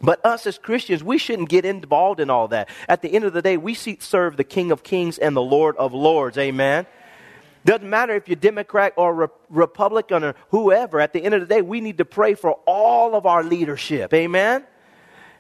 But 0.02 0.24
us 0.26 0.48
as 0.48 0.58
Christians, 0.58 1.04
we 1.04 1.18
shouldn't 1.18 1.50
get 1.50 1.66
involved 1.66 2.20
in 2.20 2.30
all 2.30 2.48
that. 2.50 2.70
At 2.88 3.02
the 3.02 3.10
end 3.10 3.26
of 3.26 3.34
the 3.34 3.42
day, 3.42 3.58
we 3.58 3.74
serve 3.74 4.38
the 4.38 4.44
King 4.44 4.72
of 4.72 4.84
Kings 4.84 5.18
and 5.18 5.36
the 5.36 5.42
Lord 5.42 5.76
of 5.78 5.94
Lords. 5.94 6.38
Amen. 6.38 6.86
Doesn't 7.66 7.90
matter 7.90 8.14
if 8.14 8.28
you're 8.28 8.36
Democrat 8.36 8.94
or 8.96 9.14
Re- 9.14 9.28
Republican 9.50 10.24
or 10.24 10.36
whoever. 10.50 11.00
At 11.00 11.14
the 11.14 11.24
end 11.24 11.34
of 11.34 11.42
the 11.42 11.48
day, 11.48 11.62
we 11.62 11.82
need 11.82 11.98
to 11.98 12.06
pray 12.06 12.34
for 12.34 12.54
all 12.66 13.16
of 13.16 13.26
our 13.26 13.44
leadership. 13.44 14.14
Amen. 14.14 14.66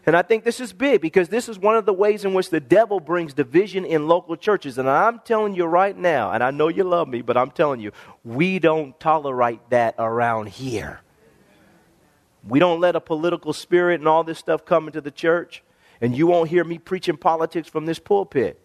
And 0.05 0.15
I 0.15 0.21
think 0.21 0.43
this 0.43 0.59
is 0.59 0.73
big 0.73 1.01
because 1.01 1.29
this 1.29 1.47
is 1.47 1.59
one 1.59 1.75
of 1.75 1.85
the 1.85 1.93
ways 1.93 2.25
in 2.25 2.33
which 2.33 2.49
the 2.49 2.59
devil 2.59 2.99
brings 2.99 3.33
division 3.33 3.85
in 3.85 4.07
local 4.07 4.35
churches. 4.35 4.77
And 4.77 4.89
I'm 4.89 5.19
telling 5.19 5.53
you 5.53 5.65
right 5.65 5.95
now, 5.95 6.31
and 6.31 6.43
I 6.43 6.51
know 6.51 6.67
you 6.67 6.83
love 6.83 7.07
me, 7.07 7.21
but 7.21 7.37
I'm 7.37 7.51
telling 7.51 7.79
you, 7.79 7.91
we 8.23 8.59
don't 8.59 8.97
tolerate 8.99 9.59
that 9.69 9.95
around 9.97 10.49
here. 10.49 11.01
We 12.47 12.59
don't 12.59 12.79
let 12.79 12.95
a 12.95 13.01
political 13.01 13.53
spirit 13.53 13.99
and 13.99 14.07
all 14.07 14.23
this 14.23 14.39
stuff 14.39 14.65
come 14.65 14.87
into 14.87 15.01
the 15.01 15.11
church. 15.11 15.63
And 16.01 16.15
you 16.15 16.27
won't 16.27 16.49
hear 16.49 16.63
me 16.63 16.77
preaching 16.77 17.17
politics 17.17 17.67
from 17.67 17.85
this 17.85 17.99
pulpit. 17.99 18.59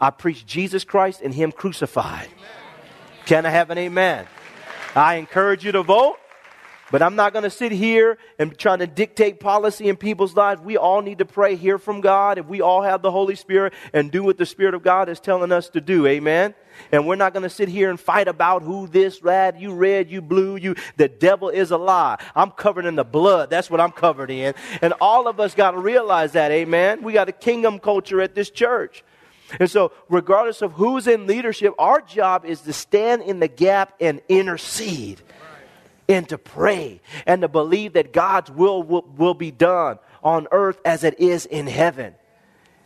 I 0.00 0.10
preach 0.10 0.44
Jesus 0.44 0.84
Christ 0.84 1.22
and 1.22 1.32
Him 1.32 1.52
crucified. 1.52 2.28
Can 3.28 3.44
I 3.44 3.50
have 3.50 3.68
an 3.68 3.76
amen? 3.76 4.26
I 4.96 5.16
encourage 5.16 5.62
you 5.62 5.70
to 5.72 5.82
vote. 5.82 6.16
But 6.90 7.02
I'm 7.02 7.14
not 7.14 7.34
going 7.34 7.42
to 7.42 7.50
sit 7.50 7.72
here 7.72 8.16
and 8.38 8.56
trying 8.56 8.78
to 8.78 8.86
dictate 8.86 9.38
policy 9.38 9.90
in 9.90 9.98
people's 9.98 10.34
lives. 10.34 10.62
We 10.62 10.78
all 10.78 11.02
need 11.02 11.18
to 11.18 11.26
pray, 11.26 11.54
hear 11.54 11.76
from 11.76 12.00
God. 12.00 12.38
If 12.38 12.46
we 12.46 12.62
all 12.62 12.80
have 12.80 13.02
the 13.02 13.10
Holy 13.10 13.34
Spirit 13.34 13.74
and 13.92 14.10
do 14.10 14.22
what 14.22 14.38
the 14.38 14.46
Spirit 14.46 14.72
of 14.72 14.82
God 14.82 15.10
is 15.10 15.20
telling 15.20 15.52
us 15.52 15.68
to 15.68 15.82
do, 15.82 16.06
amen? 16.06 16.54
And 16.90 17.06
we're 17.06 17.16
not 17.16 17.34
going 17.34 17.42
to 17.42 17.50
sit 17.50 17.68
here 17.68 17.90
and 17.90 18.00
fight 18.00 18.26
about 18.26 18.62
who 18.62 18.86
this, 18.86 19.22
red, 19.22 19.60
you 19.60 19.74
red, 19.74 20.10
you 20.10 20.22
blue, 20.22 20.56
you. 20.56 20.76
The 20.96 21.08
devil 21.08 21.50
is 21.50 21.70
a 21.70 21.76
lie. 21.76 22.16
I'm 22.34 22.52
covered 22.52 22.86
in 22.86 22.94
the 22.96 23.04
blood. 23.04 23.50
That's 23.50 23.68
what 23.68 23.82
I'm 23.82 23.92
covered 23.92 24.30
in. 24.30 24.54
And 24.80 24.94
all 25.02 25.28
of 25.28 25.38
us 25.38 25.54
got 25.54 25.72
to 25.72 25.78
realize 25.78 26.32
that, 26.32 26.50
amen? 26.50 27.02
We 27.02 27.12
got 27.12 27.28
a 27.28 27.32
kingdom 27.32 27.78
culture 27.78 28.22
at 28.22 28.34
this 28.34 28.48
church. 28.48 29.04
And 29.58 29.70
so, 29.70 29.92
regardless 30.08 30.62
of 30.62 30.72
who's 30.72 31.06
in 31.06 31.26
leadership, 31.26 31.74
our 31.78 32.00
job 32.00 32.44
is 32.44 32.60
to 32.62 32.72
stand 32.72 33.22
in 33.22 33.40
the 33.40 33.48
gap 33.48 33.94
and 34.00 34.20
intercede 34.28 35.22
and 36.08 36.28
to 36.28 36.38
pray 36.38 37.00
and 37.26 37.42
to 37.42 37.48
believe 37.48 37.94
that 37.94 38.12
God's 38.12 38.50
will, 38.50 38.82
will 38.82 39.06
will 39.16 39.34
be 39.34 39.50
done 39.50 39.98
on 40.22 40.48
earth 40.52 40.80
as 40.84 41.04
it 41.04 41.18
is 41.20 41.46
in 41.46 41.66
heaven. 41.66 42.14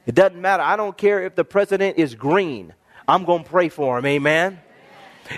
It 0.06 0.14
doesn't 0.14 0.40
matter. 0.40 0.62
I 0.62 0.76
don't 0.76 0.96
care 0.96 1.24
if 1.24 1.34
the 1.34 1.44
president 1.44 1.98
is 1.98 2.14
green. 2.14 2.74
I'm 3.06 3.24
going 3.24 3.44
to 3.44 3.50
pray 3.50 3.68
for 3.68 3.98
him. 3.98 4.06
Amen. 4.06 4.60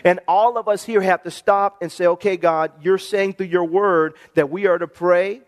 And 0.03 0.21
all 0.27 0.57
of 0.57 0.69
us 0.69 0.85
here 0.85 1.01
have 1.01 1.23
to 1.25 1.31
stop 1.31 1.83
and 1.83 1.93
say, 1.93 2.07
okay, 2.07 2.37
God, 2.37 2.73
you're 2.83 2.99
saying 2.99 3.35
through 3.35 3.47
your 3.47 3.65
word 3.65 4.15
that 4.35 4.51
we 4.51 4.67
are 4.67 4.79
to 4.79 4.89
pray 4.89 5.43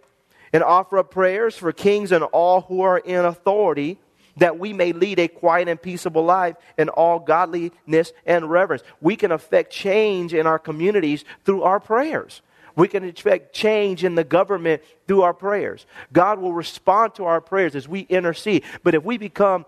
and 0.53 0.63
offer 0.63 0.99
up 0.99 1.11
prayers 1.11 1.57
for 1.57 1.73
kings 1.73 2.13
and 2.13 2.23
all 2.25 2.63
who 2.63 2.83
are 2.83 2.99
in 2.99 3.25
authority 3.25 3.99
that 4.37 4.59
we 4.59 4.73
may 4.73 4.93
lead 4.93 5.19
a 5.19 5.29
quiet 5.29 5.69
and 5.69 5.81
peaceable 5.81 6.25
life 6.25 6.57
in 6.77 6.89
all 6.89 7.19
godliness 7.19 8.13
and 8.27 8.51
reverence. 8.51 8.83
We 9.01 9.17
can 9.17 9.33
affect 9.33 9.73
change 9.73 10.35
in 10.35 10.47
our 10.47 10.59
communities 10.59 11.25
through 11.45 11.63
our 11.63 11.81
prayers. 11.81 12.43
We 12.77 12.89
can 12.89 13.05
expect 13.05 13.55
change 13.55 14.05
in 14.05 14.15
the 14.15 14.25
government 14.25 14.83
through 15.09 15.23
our 15.23 15.33
prayers. 15.33 15.87
God 16.13 16.39
will 16.39 16.53
respond 16.53 17.15
to 17.15 17.25
our 17.25 17.41
prayers 17.41 17.75
as 17.75 17.89
we 17.89 18.01
intercede. 18.01 18.65
But 18.83 18.95
if 18.95 19.03
we 19.03 19.17
become 19.17 19.65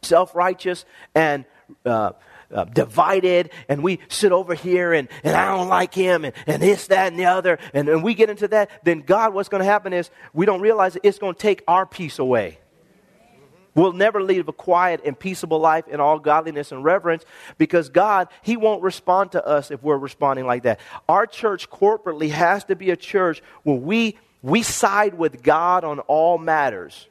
self 0.00 0.34
righteous 0.34 0.86
and 1.14 1.44
uh, 1.84 2.12
uh, 2.50 2.64
divided 2.64 3.50
and 3.68 3.82
we 3.82 3.98
sit 4.08 4.32
over 4.32 4.54
here 4.54 4.94
and, 4.94 5.08
and 5.22 5.36
I 5.36 5.54
don't 5.54 5.68
like 5.68 5.92
him 5.92 6.24
and, 6.24 6.34
and 6.46 6.62
this, 6.62 6.86
that, 6.86 7.08
and 7.08 7.18
the 7.18 7.26
other, 7.26 7.58
and, 7.74 7.86
and 7.88 8.02
we 8.02 8.14
get 8.14 8.30
into 8.30 8.48
that, 8.48 8.70
then 8.84 9.02
God, 9.02 9.34
what's 9.34 9.50
going 9.50 9.60
to 9.60 9.66
happen 9.68 9.92
is 9.92 10.10
we 10.32 10.46
don't 10.46 10.62
realize 10.62 10.96
it, 10.96 11.02
it's 11.04 11.18
going 11.18 11.34
to 11.34 11.40
take 11.40 11.62
our 11.68 11.84
peace 11.84 12.18
away. 12.18 12.58
We'll 13.74 13.92
never 13.92 14.22
live 14.22 14.48
a 14.48 14.52
quiet 14.52 15.02
and 15.04 15.18
peaceable 15.18 15.60
life 15.60 15.86
in 15.88 16.00
all 16.00 16.18
godliness 16.18 16.72
and 16.72 16.82
reverence 16.82 17.24
because 17.58 17.88
God, 17.88 18.28
He 18.42 18.56
won't 18.56 18.82
respond 18.82 19.32
to 19.32 19.46
us 19.46 19.70
if 19.70 19.82
we're 19.82 19.98
responding 19.98 20.46
like 20.46 20.64
that. 20.64 20.80
Our 21.08 21.26
church 21.26 21.70
corporately 21.70 22.30
has 22.30 22.64
to 22.64 22.76
be 22.76 22.90
a 22.90 22.96
church 22.96 23.42
where 23.62 23.76
we, 23.76 24.18
we 24.42 24.62
side 24.62 25.14
with 25.14 25.42
God 25.42 25.84
on 25.84 26.00
all 26.00 26.38
matters 26.38 27.06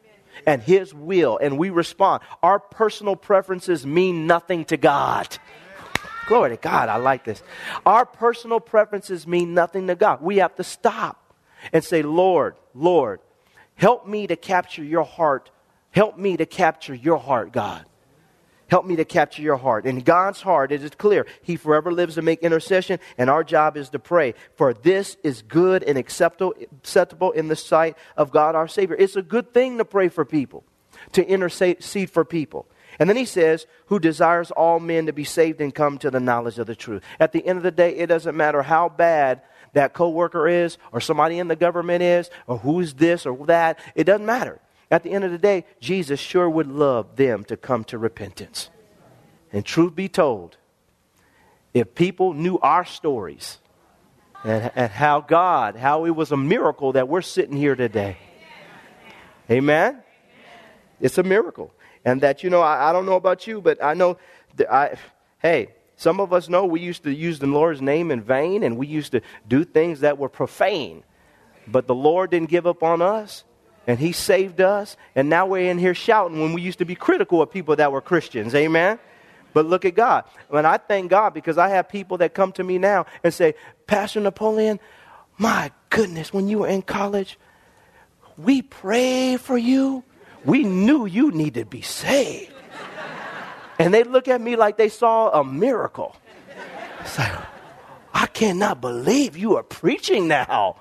and 0.45 0.61
His 0.61 0.93
will 0.93 1.37
and 1.37 1.57
we 1.57 1.69
respond. 1.69 2.23
Our 2.43 2.59
personal 2.59 3.15
preferences 3.15 3.85
mean 3.85 4.27
nothing 4.27 4.65
to 4.65 4.77
God. 4.77 5.37
Glory 6.27 6.49
to 6.49 6.57
God, 6.57 6.89
I 6.89 6.97
like 6.97 7.23
this. 7.23 7.41
Our 7.85 8.05
personal 8.05 8.59
preferences 8.59 9.25
mean 9.25 9.53
nothing 9.53 9.87
to 9.87 9.95
God. 9.95 10.21
We 10.21 10.37
have 10.37 10.55
to 10.57 10.63
stop 10.63 11.33
and 11.71 11.83
say, 11.83 12.01
Lord, 12.01 12.55
Lord, 12.75 13.21
help 13.75 14.05
me 14.05 14.27
to 14.27 14.35
capture 14.35 14.83
your 14.83 15.05
heart 15.05 15.49
Help 15.97 16.15
me 16.15 16.37
to 16.37 16.45
capture 16.45 16.93
your 16.93 17.17
heart, 17.17 17.51
God. 17.51 17.83
Help 18.67 18.85
me 18.85 18.97
to 18.97 19.03
capture 19.03 19.41
your 19.41 19.57
heart. 19.57 19.87
In 19.87 20.01
God's 20.01 20.43
heart, 20.43 20.71
it 20.71 20.83
is 20.83 20.91
clear. 20.91 21.25
He 21.41 21.55
forever 21.55 21.91
lives 21.91 22.13
to 22.13 22.21
make 22.21 22.43
intercession, 22.43 22.99
and 23.17 23.31
our 23.31 23.43
job 23.43 23.75
is 23.75 23.89
to 23.89 23.97
pray. 23.97 24.35
For 24.57 24.75
this 24.75 25.17
is 25.23 25.41
good 25.41 25.81
and 25.81 25.97
acceptable 25.97 27.31
in 27.31 27.47
the 27.47 27.55
sight 27.55 27.97
of 28.15 28.29
God 28.29 28.53
our 28.53 28.67
Savior. 28.67 28.95
It's 28.99 29.15
a 29.15 29.23
good 29.23 29.55
thing 29.55 29.79
to 29.79 29.85
pray 29.85 30.07
for 30.09 30.23
people, 30.23 30.63
to 31.13 31.27
intercede 31.27 32.11
for 32.11 32.23
people. 32.23 32.67
And 32.99 33.09
then 33.09 33.17
he 33.17 33.25
says, 33.25 33.65
who 33.87 33.97
desires 33.97 34.51
all 34.51 34.79
men 34.79 35.07
to 35.07 35.13
be 35.13 35.23
saved 35.23 35.61
and 35.61 35.73
come 35.73 35.97
to 35.97 36.11
the 36.11 36.19
knowledge 36.19 36.59
of 36.59 36.67
the 36.67 36.75
truth. 36.75 37.01
At 37.19 37.31
the 37.31 37.43
end 37.43 37.57
of 37.57 37.63
the 37.63 37.71
day, 37.71 37.95
it 37.95 38.05
doesn't 38.05 38.37
matter 38.37 38.61
how 38.61 38.87
bad 38.87 39.41
that 39.73 39.93
coworker 39.93 40.47
is, 40.47 40.77
or 40.91 41.01
somebody 41.01 41.39
in 41.39 41.47
the 41.47 41.55
government 41.55 42.03
is, 42.03 42.29
or 42.45 42.59
who's 42.59 42.93
this 42.93 43.25
or 43.25 43.47
that. 43.47 43.79
It 43.95 44.03
doesn't 44.03 44.27
matter. 44.27 44.61
At 44.89 45.03
the 45.03 45.11
end 45.11 45.23
of 45.23 45.31
the 45.31 45.37
day, 45.37 45.65
Jesus 45.79 46.19
sure 46.19 46.49
would 46.49 46.67
love 46.67 47.15
them 47.17 47.43
to 47.45 47.57
come 47.57 47.83
to 47.85 47.97
repentance. 47.97 48.69
And 49.51 49.65
truth 49.65 49.95
be 49.95 50.07
told, 50.09 50.57
if 51.73 51.93
people 51.93 52.33
knew 52.33 52.57
our 52.59 52.85
stories 52.85 53.59
and, 54.43 54.71
and 54.75 54.91
how 54.91 55.21
God, 55.21 55.75
how 55.75 56.05
it 56.05 56.11
was 56.11 56.31
a 56.31 56.37
miracle 56.37 56.93
that 56.93 57.07
we're 57.07 57.21
sitting 57.21 57.57
here 57.57 57.75
today. 57.75 58.17
Amen? 59.49 60.01
It's 61.01 61.17
a 61.17 61.23
miracle. 61.23 61.73
And 62.05 62.21
that, 62.21 62.43
you 62.43 62.49
know, 62.49 62.61
I, 62.61 62.89
I 62.89 62.93
don't 62.93 63.05
know 63.05 63.15
about 63.15 63.45
you, 63.47 63.61
but 63.61 63.83
I 63.83 63.93
know 63.93 64.17
that 64.55 64.73
I, 64.73 64.97
hey, 65.39 65.75
Some 65.97 66.19
of 66.19 66.31
us 66.31 66.47
know 66.47 66.63
we 66.63 66.79
used 66.79 67.03
to 67.03 67.13
use 67.13 67.39
the 67.39 67.47
Lord's 67.47 67.81
name 67.81 68.11
in 68.11 68.21
vain 68.21 68.61
and 68.61 68.77
we 68.77 68.85
used 68.85 69.11
to 69.13 69.21
do 69.47 69.63
things 69.63 70.01
that 70.01 70.19
were 70.19 70.29
profane. 70.29 71.03
But 71.67 71.87
the 71.87 71.95
Lord 71.95 72.29
didn't 72.29 72.49
give 72.49 72.67
up 72.67 72.83
on 72.83 73.01
us 73.01 73.43
and 73.87 73.97
He 73.97 74.11
saved 74.11 74.61
us. 74.61 74.97
And 75.15 75.29
now 75.29 75.47
we're 75.47 75.71
in 75.71 75.79
here 75.79 75.95
shouting 75.95 76.41
when 76.41 76.53
we 76.53 76.61
used 76.61 76.79
to 76.79 76.85
be 76.85 76.93
critical 76.93 77.41
of 77.41 77.49
people 77.49 77.75
that 77.77 77.91
were 77.91 78.01
Christians. 78.01 78.53
Amen? 78.53 78.99
But 79.53 79.65
look 79.65 79.85
at 79.85 79.95
God. 79.95 80.25
And 80.51 80.67
I 80.67 80.77
thank 80.77 81.09
God 81.09 81.33
because 81.33 81.57
I 81.57 81.69
have 81.69 81.89
people 81.89 82.17
that 82.19 82.35
come 82.35 82.51
to 82.53 82.63
me 82.63 82.77
now 82.77 83.07
and 83.23 83.33
say, 83.33 83.55
Pastor 83.87 84.19
Napoleon, 84.19 84.79
my 85.37 85.71
goodness, 85.89 86.33
when 86.33 86.47
you 86.47 86.59
were 86.59 86.67
in 86.67 86.81
college, 86.81 87.39
we 88.37 88.61
prayed 88.61 89.41
for 89.41 89.57
you. 89.57 90.03
We 90.45 90.63
knew 90.63 91.05
you 91.05 91.31
needed 91.31 91.61
to 91.61 91.65
be 91.65 91.81
saved. 91.81 92.53
And 93.79 93.93
they 93.93 94.03
look 94.03 94.27
at 94.27 94.41
me 94.41 94.55
like 94.55 94.77
they 94.77 94.89
saw 94.89 95.29
a 95.39 95.43
miracle. 95.43 96.15
It's 97.01 97.17
like, 97.17 97.33
I 98.13 98.25
cannot 98.27 98.81
believe 98.81 99.37
you 99.37 99.55
are 99.57 99.63
preaching 99.63 100.27
now. 100.27 100.77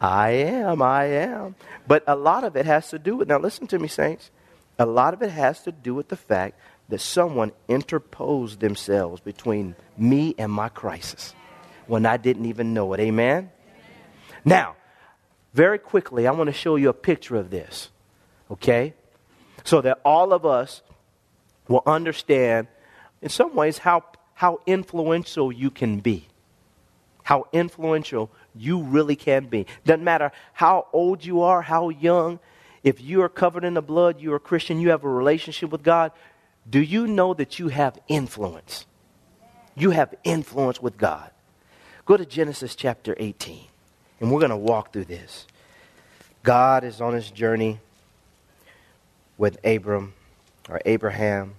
I 0.00 0.30
am, 0.30 0.80
I 0.80 1.04
am. 1.04 1.56
But 1.86 2.04
a 2.06 2.16
lot 2.16 2.44
of 2.44 2.56
it 2.56 2.66
has 2.66 2.88
to 2.90 2.98
do 2.98 3.16
with, 3.16 3.28
now 3.28 3.38
listen 3.38 3.66
to 3.68 3.78
me, 3.78 3.88
saints. 3.88 4.30
A 4.78 4.86
lot 4.86 5.12
of 5.12 5.22
it 5.22 5.30
has 5.30 5.62
to 5.64 5.72
do 5.72 5.94
with 5.94 6.08
the 6.08 6.16
fact 6.16 6.58
that 6.88 7.00
someone 7.00 7.52
interposed 7.68 8.60
themselves 8.60 9.20
between 9.20 9.76
me 9.96 10.34
and 10.38 10.50
my 10.50 10.68
crisis 10.68 11.34
when 11.86 12.06
I 12.06 12.16
didn't 12.16 12.46
even 12.46 12.72
know 12.72 12.92
it. 12.94 13.00
Amen? 13.00 13.50
Now, 14.44 14.76
very 15.52 15.78
quickly, 15.78 16.26
I 16.26 16.30
want 16.32 16.48
to 16.48 16.54
show 16.54 16.76
you 16.76 16.88
a 16.88 16.94
picture 16.94 17.36
of 17.36 17.50
this, 17.50 17.90
okay? 18.50 18.94
So 19.64 19.80
that 19.82 20.00
all 20.04 20.32
of 20.32 20.46
us 20.46 20.82
will 21.68 21.82
understand, 21.86 22.68
in 23.20 23.28
some 23.28 23.54
ways, 23.54 23.78
how, 23.78 24.04
how 24.34 24.60
influential 24.66 25.52
you 25.52 25.70
can 25.70 26.00
be. 26.00 26.26
How 27.22 27.46
influential 27.52 28.30
you 28.60 28.82
really 28.82 29.16
can 29.16 29.46
be. 29.46 29.66
Doesn't 29.86 30.04
matter 30.04 30.32
how 30.52 30.86
old 30.92 31.24
you 31.24 31.42
are, 31.42 31.62
how 31.62 31.88
young, 31.88 32.38
if 32.82 33.00
you 33.00 33.22
are 33.22 33.28
covered 33.28 33.64
in 33.64 33.74
the 33.74 33.82
blood, 33.82 34.20
you're 34.20 34.36
a 34.36 34.40
Christian, 34.40 34.80
you 34.80 34.90
have 34.90 35.02
a 35.02 35.08
relationship 35.08 35.70
with 35.70 35.82
God, 35.82 36.12
do 36.68 36.80
you 36.80 37.06
know 37.06 37.32
that 37.34 37.58
you 37.58 37.68
have 37.68 37.98
influence? 38.06 38.84
You 39.74 39.90
have 39.90 40.14
influence 40.24 40.80
with 40.80 40.98
God. 40.98 41.30
Go 42.04 42.16
to 42.16 42.26
Genesis 42.26 42.74
chapter 42.74 43.16
18, 43.18 43.64
and 44.20 44.30
we're 44.30 44.40
going 44.40 44.50
to 44.50 44.56
walk 44.56 44.92
through 44.92 45.06
this. 45.06 45.46
God 46.42 46.84
is 46.84 47.00
on 47.00 47.14
his 47.14 47.30
journey 47.30 47.80
with 49.38 49.58
Abram 49.64 50.12
or 50.68 50.80
Abraham. 50.84 51.54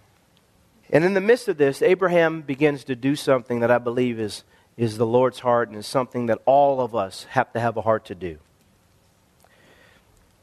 And 0.91 1.03
in 1.03 1.13
the 1.13 1.21
midst 1.21 1.47
of 1.47 1.57
this, 1.57 1.81
Abraham 1.81 2.41
begins 2.41 2.83
to 2.85 2.95
do 2.95 3.15
something 3.15 3.61
that 3.61 3.71
I 3.71 3.79
believe 3.79 4.19
is, 4.19 4.43
is 4.81 4.97
the 4.97 5.05
Lord's 5.05 5.37
heart 5.37 5.69
and 5.69 5.77
is 5.77 5.85
something 5.85 6.25
that 6.25 6.39
all 6.47 6.81
of 6.81 6.95
us 6.95 7.25
have 7.29 7.53
to 7.53 7.59
have 7.59 7.77
a 7.77 7.81
heart 7.81 8.05
to 8.05 8.15
do. 8.15 8.39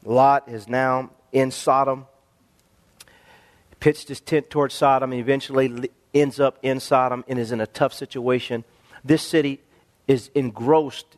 Lot 0.05 0.47
is 0.47 0.65
now 0.65 1.09
in 1.33 1.51
Sodom, 1.51 2.05
pitched 3.81 4.07
his 4.07 4.21
tent 4.21 4.49
towards 4.49 4.73
Sodom, 4.73 5.11
and 5.11 5.19
eventually 5.19 5.91
ends 6.13 6.39
up 6.39 6.57
in 6.63 6.79
Sodom 6.79 7.25
and 7.27 7.37
is 7.37 7.51
in 7.51 7.59
a 7.59 7.67
tough 7.67 7.93
situation. 7.93 8.63
This 9.03 9.21
city 9.21 9.59
is 10.07 10.31
engrossed 10.33 11.17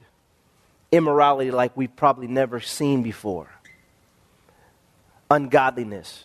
in 0.91 0.97
immorality 0.97 1.51
like 1.51 1.77
we've 1.77 1.95
probably 1.95 2.27
never 2.27 2.59
seen 2.59 3.03
before 3.03 3.49
ungodliness, 5.29 6.23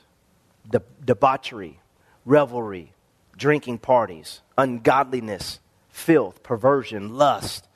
de- 0.69 0.81
debauchery, 1.05 1.79
revelry, 2.25 2.95
drinking 3.37 3.79
parties, 3.79 4.41
ungodliness, 4.57 5.61
filth, 5.97 6.43
perversion, 6.43 7.17
lust, 7.17 7.67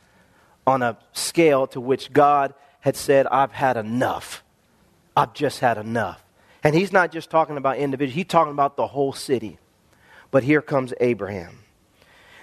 on 0.66 0.82
a 0.82 0.98
scale 1.12 1.66
to 1.66 1.80
which 1.80 2.12
God 2.12 2.52
had 2.80 2.94
said, 2.94 3.26
I've 3.26 3.50
had 3.50 3.78
enough. 3.78 4.44
I've 5.16 5.32
just 5.32 5.60
had 5.60 5.78
enough. 5.78 6.22
And 6.62 6.74
he's 6.74 6.92
not 6.92 7.12
just 7.12 7.30
talking 7.30 7.56
about 7.56 7.78
individuals, 7.78 8.14
he's 8.14 8.26
talking 8.26 8.52
about 8.52 8.76
the 8.76 8.86
whole 8.86 9.14
city. 9.14 9.58
But 10.30 10.44
here 10.44 10.60
comes 10.60 10.92
Abraham. 11.00 11.60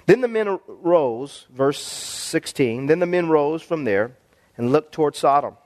Then 0.07 0.21
the 0.21 0.27
men 0.27 0.59
rose, 0.67 1.45
verse 1.51 1.79
16, 1.81 2.87
then 2.87 2.99
the 2.99 3.05
men 3.05 3.29
rose 3.29 3.61
from 3.61 3.83
there 3.83 4.17
and 4.57 4.71
looked 4.71 4.93
toward 4.93 5.15
Sodom. 5.15 5.57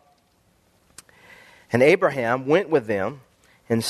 And 1.72 1.82
Abraham 1.82 2.46
went 2.48 2.70
with 2.70 2.86
them 2.86 3.22
and 3.70 3.82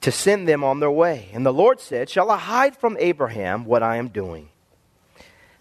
to 0.00 0.10
send 0.10 0.48
them 0.48 0.64
on 0.64 0.80
their 0.80 0.90
way. 0.90 1.28
And 1.34 1.44
the 1.44 1.52
Lord 1.52 1.78
said, 1.78 2.08
Shall 2.08 2.30
I 2.30 2.38
hide 2.38 2.74
from 2.74 2.96
Abraham 2.98 3.66
what 3.66 3.82
I 3.82 3.96
am 3.96 4.08
doing? 4.08 4.48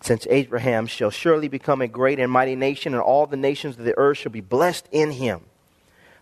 Since 0.01 0.27
Abraham 0.29 0.87
shall 0.87 1.09
surely 1.09 1.47
become 1.47 1.81
a 1.81 1.87
great 1.87 2.19
and 2.19 2.31
mighty 2.31 2.55
nation, 2.55 2.93
and 2.93 3.01
all 3.01 3.25
the 3.25 3.37
nations 3.37 3.77
of 3.77 3.83
the 3.83 3.97
earth 3.97 4.19
shall 4.19 4.31
be 4.31 4.41
blessed 4.41 4.87
in 4.91 5.11
him. 5.11 5.41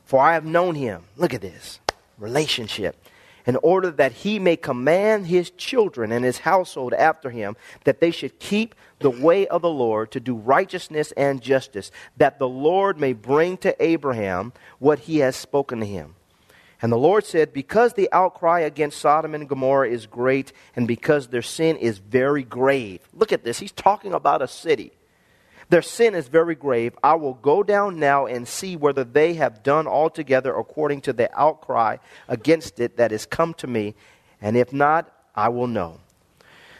For 0.03 0.19
I 0.19 0.33
have 0.33 0.45
known 0.45 0.75
him. 0.75 1.03
Look 1.15 1.33
at 1.33 1.41
this 1.41 1.79
relationship. 2.17 2.95
In 3.45 3.55
order 3.57 3.91
that 3.91 4.11
he 4.11 4.39
may 4.39 4.57
command 4.57 5.27
his 5.27 5.51
children 5.51 6.11
and 6.11 6.25
his 6.25 6.39
household 6.39 6.93
after 6.93 7.29
him, 7.29 7.55
that 7.85 8.01
they 8.01 8.11
should 8.11 8.39
keep 8.39 8.75
the 8.99 9.09
way 9.09 9.47
of 9.47 9.61
the 9.61 9.69
Lord 9.69 10.11
to 10.11 10.19
do 10.19 10.35
righteousness 10.35 11.13
and 11.15 11.41
justice, 11.41 11.89
that 12.17 12.39
the 12.39 12.47
Lord 12.47 12.99
may 12.99 13.13
bring 13.13 13.55
to 13.59 13.81
Abraham 13.81 14.51
what 14.79 14.99
he 14.99 15.19
has 15.19 15.37
spoken 15.37 15.79
to 15.79 15.85
him. 15.85 16.15
And 16.81 16.91
the 16.91 16.97
Lord 16.97 17.25
said, 17.25 17.53
Because 17.53 17.93
the 17.93 18.09
outcry 18.11 18.59
against 18.61 18.99
Sodom 18.99 19.33
and 19.33 19.49
Gomorrah 19.49 19.89
is 19.89 20.05
great, 20.05 20.53
and 20.75 20.87
because 20.87 21.27
their 21.27 21.41
sin 21.41 21.75
is 21.77 21.97
very 21.97 22.43
grave. 22.43 23.01
Look 23.13 23.31
at 23.31 23.43
this. 23.43 23.59
He's 23.59 23.71
talking 23.71 24.13
about 24.13 24.41
a 24.41 24.47
city. 24.47 24.91
Their 25.69 25.81
sin 25.81 26.15
is 26.15 26.27
very 26.27 26.55
grave. 26.55 26.95
I 27.03 27.15
will 27.15 27.33
go 27.33 27.61
down 27.61 27.99
now 27.99 28.25
and 28.25 28.47
see 28.47 28.75
whether 28.75 29.03
they 29.03 29.33
have 29.33 29.63
done 29.63 29.87
altogether 29.87 30.55
according 30.55 31.01
to 31.01 31.13
the 31.13 31.29
outcry 31.37 31.97
against 32.27 32.79
it 32.79 32.97
that 32.97 33.11
has 33.11 33.25
come 33.25 33.53
to 33.55 33.67
me, 33.67 33.95
and 34.41 34.55
if 34.55 34.71
not, 34.71 35.11
I 35.35 35.49
will 35.49 35.67
know. 35.67 35.99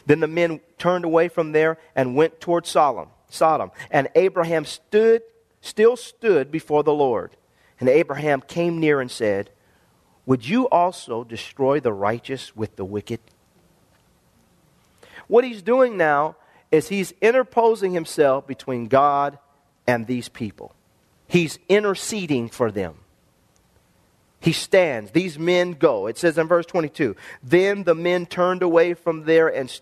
Then 0.05 0.21
the 0.21 0.27
men 0.27 0.62
turned 0.77 1.03
away 1.03 1.27
from 1.27 1.51
there 1.51 1.77
and 1.95 2.15
went 2.15 2.39
toward 2.39 2.65
Sodom. 2.65 3.10
Sodom, 3.29 3.71
and 3.91 4.07
Abraham 4.15 4.63
stood, 4.63 5.21
still 5.60 5.97
stood 5.97 6.49
before 6.49 6.83
the 6.83 6.93
Lord. 6.93 7.31
And 7.77 7.89
Abraham 7.89 8.39
came 8.39 8.79
near 8.79 9.01
and 9.01 9.12
said, 9.12 9.49
Would 10.28 10.48
you 10.48 10.68
also 10.68 11.24
destroy 11.24 11.80
the 11.80 11.94
righteous 11.94 12.56
with 12.56 12.76
the 12.76 12.86
wicked? 12.86 13.22
What 15.28 15.46
he's 15.46 15.62
doing 15.62 15.98
now 15.98 16.36
is 16.70 16.90
he's 16.90 17.13
interposing 17.22 17.94
himself 17.94 18.46
between 18.46 18.88
God 18.88 19.40
and 19.88 20.06
these 20.06 20.28
people. 20.28 20.76
He's 21.28 21.58
interceding 21.70 22.50
for 22.50 22.72
them. 22.72 22.96
He 24.42 24.52
stands. 24.52 25.12
These 25.12 25.40
men 25.40 25.72
go. 25.72 26.08
It 26.08 26.18
says 26.18 26.38
in 26.38 26.48
verse 26.48 26.66
22 26.66 27.16
Then 27.42 27.84
the 27.84 27.96
men 27.96 28.26
turned 28.26 28.63
away 28.63 28.96
from 28.96 29.24
there 29.24 29.48
and, 29.48 29.80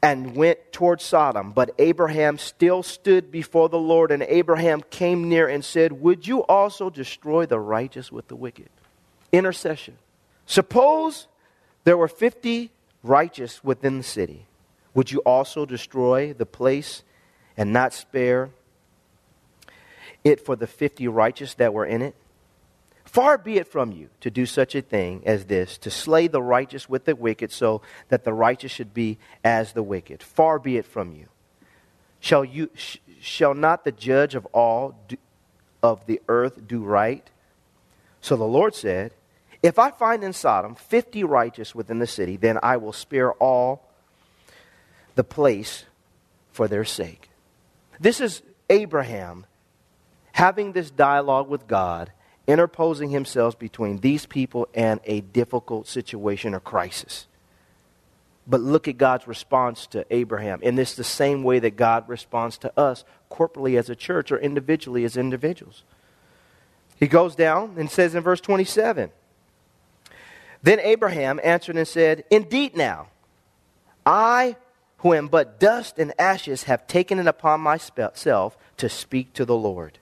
and 0.00 0.36
went 0.36 0.72
toward 0.72 1.00
Sodom. 1.00 1.50
But 1.50 1.74
Abraham 1.78 2.38
still 2.38 2.84
stood 2.84 3.32
before 3.32 3.68
the 3.68 3.78
Lord, 3.78 4.12
and 4.12 4.22
Abraham 4.22 4.80
came 4.90 5.28
near 5.28 5.48
and 5.48 5.64
said, 5.64 5.92
Would 5.92 6.26
you 6.26 6.44
also 6.44 6.88
destroy 6.88 7.46
the 7.46 7.58
righteous 7.58 8.12
with 8.12 8.28
the 8.28 8.36
wicked? 8.36 8.70
Intercession. 9.34 9.96
Suppose 10.46 11.26
there 11.84 11.96
were 11.96 12.08
50 12.08 12.70
righteous 13.02 13.62
within 13.64 13.98
the 13.98 14.04
city. 14.04 14.46
Would 14.94 15.10
you 15.10 15.18
also 15.20 15.66
destroy 15.66 16.32
the 16.32 16.46
place 16.46 17.02
and 17.56 17.72
not 17.72 17.92
spare 17.92 18.50
it 20.22 20.40
for 20.40 20.56
the 20.56 20.66
fifty 20.66 21.08
righteous 21.08 21.54
that 21.54 21.74
were 21.74 21.84
in 21.84 22.00
it? 22.00 22.14
Far 23.04 23.36
be 23.36 23.58
it 23.58 23.68
from 23.68 23.92
you 23.92 24.08
to 24.20 24.30
do 24.30 24.46
such 24.46 24.74
a 24.74 24.80
thing 24.80 25.22
as 25.26 25.44
this, 25.44 25.78
to 25.78 25.90
slay 25.90 26.26
the 26.26 26.42
righteous 26.42 26.88
with 26.88 27.04
the 27.04 27.14
wicked, 27.14 27.52
so 27.52 27.82
that 28.08 28.24
the 28.24 28.32
righteous 28.32 28.72
should 28.72 28.94
be 28.94 29.18
as 29.44 29.72
the 29.72 29.82
wicked. 29.82 30.22
Far 30.22 30.58
be 30.58 30.76
it 30.76 30.86
from 30.86 31.12
you. 31.12 31.26
Shall, 32.18 32.44
you, 32.44 32.70
sh- 32.74 32.98
shall 33.20 33.54
not 33.54 33.84
the 33.84 33.92
judge 33.92 34.34
of 34.34 34.46
all 34.46 34.96
do, 35.06 35.16
of 35.82 36.06
the 36.06 36.20
earth 36.28 36.66
do 36.66 36.82
right? 36.82 37.28
So 38.20 38.36
the 38.36 38.44
Lord 38.44 38.74
said, 38.74 39.12
If 39.64 39.78
I 39.78 39.90
find 39.92 40.22
in 40.22 40.34
Sodom 40.34 40.74
fifty 40.74 41.24
righteous 41.24 41.74
within 41.74 41.98
the 41.98 42.06
city, 42.06 42.36
then 42.36 42.58
I 42.62 42.76
will 42.76 42.92
spare 42.92 43.32
all 43.32 43.88
the 45.14 45.24
place 45.24 45.86
for 46.52 46.68
their 46.68 46.84
sake. 46.84 47.30
This 47.98 48.20
is 48.20 48.42
Abraham 48.68 49.46
having 50.32 50.72
this 50.72 50.90
dialogue 50.90 51.48
with 51.48 51.66
God, 51.66 52.12
interposing 52.46 53.08
himself 53.08 53.58
between 53.58 54.00
these 54.00 54.26
people 54.26 54.68
and 54.74 55.00
a 55.06 55.22
difficult 55.22 55.88
situation 55.88 56.52
or 56.52 56.60
crisis. 56.60 57.26
But 58.46 58.60
look 58.60 58.86
at 58.86 58.98
God's 58.98 59.26
response 59.26 59.86
to 59.86 60.04
Abraham. 60.10 60.60
And 60.62 60.76
this 60.76 60.90
is 60.90 60.96
the 60.96 61.04
same 61.04 61.42
way 61.42 61.58
that 61.60 61.76
God 61.76 62.06
responds 62.06 62.58
to 62.58 62.78
us 62.78 63.02
corporately 63.30 63.78
as 63.78 63.88
a 63.88 63.96
church 63.96 64.30
or 64.30 64.36
individually 64.36 65.06
as 65.06 65.16
individuals. 65.16 65.84
He 67.00 67.06
goes 67.06 67.34
down 67.34 67.76
and 67.78 67.90
says 67.90 68.14
in 68.14 68.22
verse 68.22 68.42
27 68.42 69.10
Then 70.64 70.80
Abraham 70.80 71.38
answered 71.44 71.76
and 71.76 71.86
said, 71.86 72.24
Indeed, 72.30 72.74
now, 72.74 73.08
I, 74.06 74.56
who 74.98 75.12
am 75.12 75.28
but 75.28 75.60
dust 75.60 75.98
and 75.98 76.18
ashes, 76.18 76.62
have 76.62 76.86
taken 76.86 77.18
it 77.18 77.26
upon 77.26 77.60
myself 77.60 78.56
to 78.78 78.88
speak 78.88 79.34
to 79.34 79.44
the 79.44 79.54
Lord. 79.54 79.98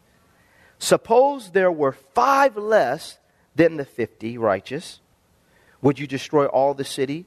Suppose 0.78 1.50
there 1.50 1.72
were 1.72 1.90
five 1.90 2.56
less 2.56 3.18
than 3.56 3.76
the 3.76 3.84
fifty 3.84 4.38
righteous. 4.38 5.00
Would 5.80 5.98
you 5.98 6.06
destroy 6.06 6.46
all 6.46 6.74
the 6.74 6.84
city 6.84 7.26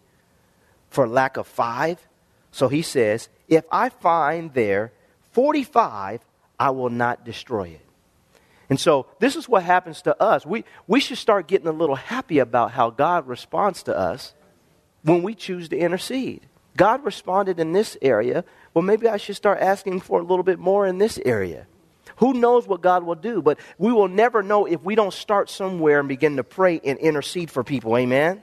for 0.89 1.05
lack 1.05 1.35
of 1.35 1.45
five? 1.45 2.07
So 2.51 2.69
he 2.69 2.81
says, 2.81 3.27
If 3.49 3.65
I 3.69 3.89
find 3.89 4.53
there 4.53 4.93
45, 5.33 6.21
I 6.57 6.69
will 6.69 6.89
not 6.89 7.25
destroy 7.25 7.67
it. 7.67 7.84
And 8.69 8.79
so 8.79 9.07
this 9.19 9.35
is 9.35 9.47
what 9.47 9.63
happens 9.63 10.01
to 10.03 10.21
us. 10.21 10.45
We, 10.45 10.65
we 10.87 10.99
should 10.99 11.17
start 11.17 11.47
getting 11.47 11.67
a 11.67 11.71
little 11.71 11.95
happy 11.95 12.39
about 12.39 12.71
how 12.71 12.89
God 12.89 13.27
responds 13.27 13.83
to 13.83 13.97
us 13.97 14.33
when 15.03 15.21
we 15.21 15.35
choose 15.35 15.69
to 15.69 15.77
intercede. 15.77 16.47
God 16.75 17.05
responded 17.05 17.59
in 17.59 17.71
this 17.71 17.97
area. 18.01 18.43
Well, 18.73 18.81
maybe 18.81 19.07
I 19.07 19.17
should 19.17 19.35
start 19.35 19.59
asking 19.61 20.01
for 20.01 20.19
a 20.19 20.23
little 20.23 20.43
bit 20.43 20.59
more 20.59 20.85
in 20.85 20.97
this 20.97 21.19
area. 21.25 21.67
Who 22.17 22.33
knows 22.33 22.67
what 22.67 22.81
God 22.81 23.03
will 23.03 23.15
do? 23.15 23.41
But 23.41 23.59
we 23.77 23.91
will 23.91 24.07
never 24.07 24.41
know 24.41 24.65
if 24.65 24.81
we 24.81 24.95
don't 24.95 25.13
start 25.13 25.49
somewhere 25.49 25.99
and 25.99 26.07
begin 26.07 26.37
to 26.37 26.43
pray 26.43 26.81
and 26.83 26.97
intercede 26.99 27.51
for 27.51 27.63
people. 27.63 27.95
Amen? 27.97 28.41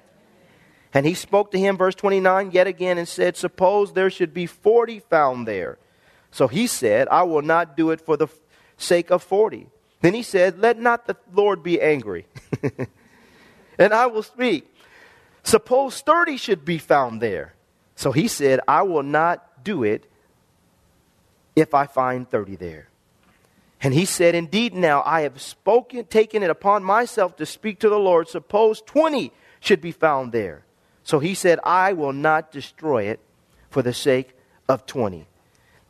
And 0.95 1.07
he 1.07 1.15
spoke 1.15 1.53
to 1.53 1.59
him, 1.59 1.77
verse 1.77 1.95
29, 1.95 2.51
yet 2.51 2.67
again 2.67 2.99
and 2.99 3.09
said, 3.09 3.37
Suppose 3.37 3.93
there 3.93 4.11
should 4.11 4.35
be 4.35 4.47
40 4.47 5.01
found 5.01 5.49
there. 5.49 5.79
So 6.31 6.49
he 6.49 6.67
said, 6.67 7.09
I 7.09 7.23
will 7.23 7.43
not 7.43 7.77
do 7.77 7.91
it 7.91 8.01
for 8.01 8.17
the 8.17 8.29
sake 8.77 9.11
of 9.11 9.23
40. 9.23 9.69
Then 10.03 10.15
he 10.15 10.23
said, 10.23 10.59
Let 10.59 10.79
not 10.79 11.07
the 11.07 11.17
Lord 11.33 11.63
be 11.63 11.81
angry, 11.81 12.27
and 13.79 13.95
I 13.95 14.07
will 14.07 14.23
speak. 14.23 14.69
Suppose 15.45 16.01
30 16.01 16.37
should 16.37 16.65
be 16.65 16.79
found 16.79 17.21
there. 17.21 17.55
So 17.97 18.13
he 18.13 18.29
said, 18.29 18.61
I 18.69 18.83
will 18.83 19.03
not 19.03 19.65
do 19.65 19.83
it 19.83 20.11
if 21.57 21.75
I 21.75 21.87
find 21.87 22.29
30 22.29 22.57
there. 22.57 22.89
And 23.81 23.93
he 23.93 24.05
said, 24.05 24.35
Indeed, 24.35 24.75
now 24.75 25.03
I 25.05 25.23
have 25.23 25.41
spoken, 25.41 26.05
taken 26.07 26.43
it 26.43 26.51
upon 26.51 26.85
myself 26.85 27.37
to 27.37 27.47
speak 27.47 27.81
to 27.81 27.89
the 27.89 27.99
Lord. 27.99 28.29
Suppose 28.29 28.81
20 28.83 29.33
should 29.61 29.81
be 29.81 29.93
found 29.93 30.33
there. 30.33 30.65
So 31.03 31.19
he 31.19 31.35
said, 31.35 31.59
I 31.65 31.93
will 31.93 32.13
not 32.13 32.53
destroy 32.53 33.05
it 33.05 33.21
for 33.71 33.83
the 33.83 33.93
sake 33.93 34.37
of 34.69 34.87
20. 34.87 35.27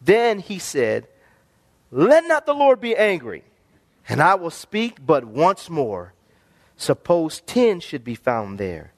Then 0.00 0.38
he 0.38 0.58
said, 0.58 1.06
Let 1.90 2.26
not 2.26 2.46
the 2.46 2.54
Lord 2.54 2.80
be 2.80 2.96
angry, 2.96 3.44
and 4.08 4.20
I 4.20 4.34
will 4.34 4.50
speak 4.50 5.04
but 5.04 5.24
once 5.24 5.70
more. 5.70 6.14
Suppose 6.76 7.40
10 7.46 7.80
should 7.80 8.04
be 8.04 8.14
found 8.14 8.58
there. 8.58 8.92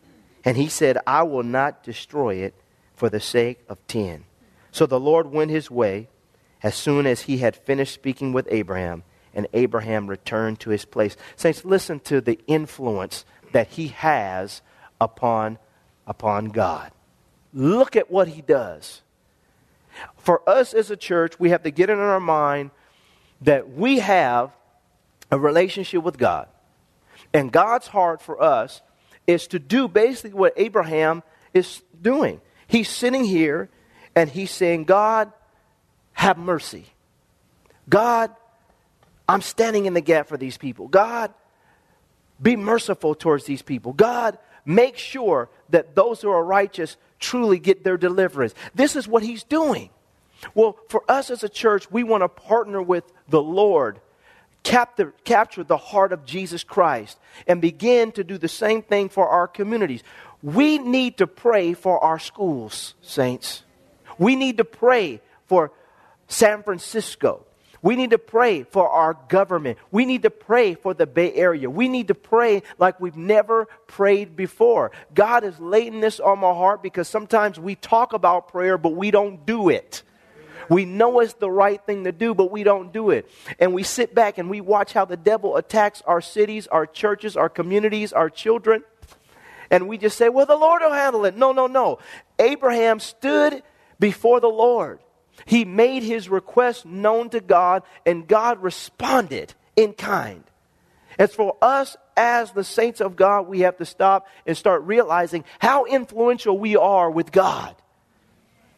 And 0.45 0.57
he 0.57 0.69
said, 0.69 0.99
I 1.07 1.23
will 1.23 1.43
not 1.43 1.83
destroy 1.83 2.37
it 2.37 2.55
for 2.95 3.09
the 3.09 3.21
sake 3.21 3.61
of 3.69 3.85
10. 3.87 4.25
So 4.71 4.87
the 4.87 5.01
Lord 5.01 5.31
went 5.31 5.51
his 5.51 5.71
way 5.71 6.09
as 6.63 6.75
soon 6.75 7.07
as 7.07 7.23
he 7.23 7.39
had 7.39 7.57
finished 7.57 7.93
speaking 7.93 8.33
with 8.33 8.49
Abraham, 8.51 9.03
and 9.35 9.47
Abraham 9.53 10.07
returned 10.07 10.61
to 10.61 10.71
his 10.71 10.85
place. 10.85 11.17
Saints, 11.37 11.65
listen 11.65 12.01
to 12.01 12.21
the 12.21 12.41
influence 12.47 13.25
that 13.53 13.69
he 13.69 13.89
has 13.89 14.63
upon, 15.01 15.59
upon 16.07 16.47
God. 16.47 16.91
Look 17.53 17.97
at 17.97 18.11
what 18.11 18.29
he 18.29 18.41
does. 18.41 19.03
For 20.17 20.49
us 20.49 20.75
as 20.75 20.91
a 20.91 20.97
church, 20.97 21.39
we 21.39 21.51
have 21.51 21.63
to 21.65 21.71
get 21.71 21.91
it 21.91 21.95
in 21.95 21.99
our 21.99 22.19
mind 22.19 22.71
that 23.43 23.71
we 23.71 23.99
have 23.99 24.51
a 25.35 25.39
relationship 25.39 26.05
with 26.05 26.17
God. 26.17 26.47
And 27.33 27.51
God's 27.51 27.89
heart 27.89 28.23
for 28.23 28.41
us 28.41 28.83
is 29.27 29.49
to 29.49 29.59
do 29.59 29.89
basically 29.89 30.39
what 30.39 30.53
Abraham 30.57 31.25
is 31.53 31.83
doing. 32.01 32.41
He's 32.69 32.89
sitting 32.89 33.25
here 33.25 33.69
and 34.15 34.31
he's 34.31 34.53
saying, 34.53 34.85
God, 34.85 35.33
have 36.13 36.39
mercy. 36.39 36.87
God, 37.89 38.31
I'm 39.29 39.41
standing 39.41 39.87
in 39.87 39.95
the 39.95 40.01
gap 40.01 40.29
for 40.29 40.37
these 40.37 40.57
people. 40.57 40.87
God, 40.87 41.35
be 42.41 42.55
merciful 42.55 43.17
towards 43.17 43.45
these 43.45 43.63
people. 43.63 43.93
God, 43.93 44.39
make 44.65 44.97
sure 44.97 45.51
that 45.71 45.97
those 45.97 46.23
who 46.23 46.31
are 46.31 46.45
righteous 46.45 46.97
truly 47.19 47.59
get 47.59 47.83
their 47.83 47.97
deliverance. 47.97 48.55
This 48.73 48.95
is 48.95 49.09
what 49.09 49.25
he's 49.25 49.43
doing. 49.43 49.91
Well, 50.55 50.79
for 50.89 51.03
us 51.09 51.29
as 51.31 51.43
a 51.43 51.49
church, 51.49 51.91
we 51.91 52.05
want 52.05 52.23
to 52.23 52.29
partner 52.29 52.81
with 52.81 53.05
the 53.29 53.43
Lord 53.43 53.99
capture, 54.65 55.15
capture 55.23 55.63
the 55.63 55.77
heart 55.77 56.13
of 56.13 56.25
Jesus 56.25 56.65
Christ 56.65 57.19
and 57.47 57.61
begin 57.61 58.11
to 58.13 58.25
do 58.25 58.37
the 58.37 58.49
same 58.49 58.83
thing 58.83 59.09
for 59.09 59.29
our 59.29 59.47
communities. 59.47 60.03
We 60.43 60.79
need 60.79 61.19
to 61.19 61.29
pray 61.29 61.75
for 61.75 62.03
our 62.03 62.19
schools, 62.19 62.95
saints. 63.01 63.63
We 64.19 64.35
need 64.35 64.57
to 64.57 64.65
pray 64.65 65.21
for 65.47 65.71
San 66.27 66.63
Francisco. 66.63 67.47
We 67.83 67.97
need 67.97 68.11
to 68.11 68.19
pray 68.19 68.63
for 68.63 68.89
our 68.89 69.15
government. 69.29 69.79
We 69.91 70.07
need 70.07 70.23
to 70.23 70.31
pray 70.31 70.75
for 70.75 70.95
the 70.95 71.07
Bay 71.07 71.35
Area. 71.35 71.69
We 71.69 71.87
need 71.89 72.09
to 72.09 72.15
pray 72.15 72.63
like 72.79 72.99
we've 72.99 73.17
never 73.17 73.67
prayed 73.87 74.37
before. 74.37 74.91
God 75.13 75.45
is 75.45 75.61
laying 75.61 76.01
this 76.01 76.19
on 76.19 76.39
my 76.39 76.53
heart 76.53 76.83
because 76.83 77.09
sometimes 77.09 77.61
we 77.61 77.75
talk 77.75 78.15
about 78.15 78.49
prayer, 78.49 78.79
but 78.79 78.95
we 78.95 79.11
don't 79.11 79.45
do 79.45 79.69
it. 79.69 80.03
We 80.69 80.85
know 80.85 81.21
it's 81.21 81.35
the 81.35 81.51
right 81.51 81.81
thing 81.85 82.05
to 82.05 82.13
do, 82.13 82.35
but 82.35 82.51
we 82.51 82.63
don't 82.63 82.93
do 82.93 83.11
it. 83.11 83.31
And 83.59 83.75
we 83.75 83.83
sit 83.83 84.15
back 84.15 84.39
and 84.39 84.51
we 84.51 84.61
watch 84.61 84.93
how 84.93 85.05
the 85.05 85.17
devil 85.17 85.57
attacks 85.57 86.03
our 86.07 86.21
cities, 86.21 86.67
our 86.69 86.87
churches, 86.87 87.37
our 87.37 87.49
communities, 87.49 88.13
our 88.13 88.31
children. 88.31 88.85
And 89.71 89.89
we 89.89 89.99
just 89.99 90.17
say, 90.17 90.29
well, 90.29 90.47
the 90.47 90.57
Lord 90.57 90.83
will 90.83 90.93
handle 90.93 91.25
it. 91.25 91.37
No, 91.37 91.53
no, 91.53 91.67
no. 91.67 91.99
Abraham 92.39 93.01
stood 93.01 93.63
before 93.99 94.41
the 94.41 94.49
Lord. 94.49 95.01
He 95.47 95.65
made 95.65 96.03
his 96.03 96.29
request 96.29 96.87
known 96.87 97.31
to 97.31 97.41
God, 97.41 97.83
and 98.07 98.27
God 98.29 98.63
responded 98.63 99.55
in 99.75 99.93
kind. 99.93 100.45
As 101.19 101.35
for 101.35 101.57
us 101.61 101.97
as 102.17 102.53
the 102.53 102.65
saints 102.65 103.01
of 103.01 103.17
God, 103.17 103.43
we 103.49 103.61
have 103.61 103.77
to 103.79 103.85
stop 103.85 104.27
and 104.47 104.57
start 104.57 104.83
realizing 104.83 105.45
how 105.59 105.85
influential 105.85 106.59
we 106.59 106.77
are 106.77 107.11
with 107.11 107.33
God 107.33 107.75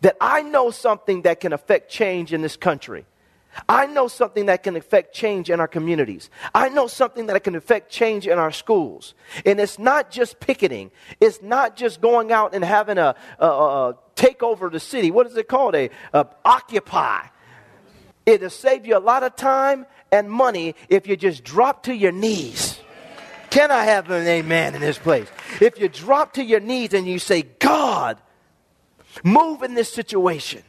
that 0.01 0.17
I 0.21 0.43
know 0.43 0.71
something 0.71 1.23
that 1.23 1.41
can 1.41 1.53
affect 1.53 1.91
change 1.91 2.33
in 2.33 2.43
this 2.43 2.57
country. 2.57 3.07
I 3.69 3.87
know 3.87 4.09
something 4.09 4.47
that 4.47 4.63
can 4.63 4.77
affect 4.77 5.15
change 5.15 5.49
in 5.49 5.61
our 5.61 5.69
communities. 5.69 6.29
I 6.55 6.69
know 6.69 6.87
something 6.87 7.27
that 7.27 7.43
can 7.43 7.55
affect 7.55 7.91
change 7.91 8.27
in 8.27 8.39
our 8.39 8.51
schools. 8.51 9.15
And 9.45 9.59
it's 9.59 9.79
not 9.79 10.11
just 10.11 10.41
picketing. 10.41 10.91
It's 11.21 11.41
not 11.41 11.77
just 11.77 12.01
going 12.01 12.33
out 12.33 12.55
and 12.55 12.65
having 12.65 12.99
a, 12.99 13.15
a, 13.39 13.47
a 13.47 13.97
take 14.15 14.43
over 14.43 14.69
the 14.69 14.81
city. 14.81 15.11
What 15.11 15.27
is 15.27 15.37
it 15.37 15.49
called? 15.49 15.75
A, 15.75 15.91
a 16.13 16.27
occupy. 16.45 17.27
It'll 18.27 18.51
save 18.51 18.87
you 18.87 18.97
a 18.97 19.01
lot 19.01 19.23
of 19.23 19.37
time 19.37 19.87
and 20.13 20.31
money 20.31 20.75
if 20.89 21.07
you 21.07 21.17
just 21.17 21.45
drop 21.45 21.85
to 21.85 21.95
your 21.95 22.13
knees. 22.13 22.79
Can 23.51 23.71
I 23.71 23.85
have 23.85 24.11
an 24.11 24.27
amen 24.27 24.75
in 24.75 24.81
this 24.81 24.99
place? 24.99 25.29
If 25.61 25.79
you 25.79 25.89
drop 25.89 26.35
to 26.35 26.45
your 26.45 26.61
knees 26.61 26.93
and 26.93 27.07
you 27.07 27.19
say, 27.19 27.43
God, 27.43 28.21
Move 29.25 29.63
in 29.63 29.75
this 29.75 29.93
situation. 29.93 30.63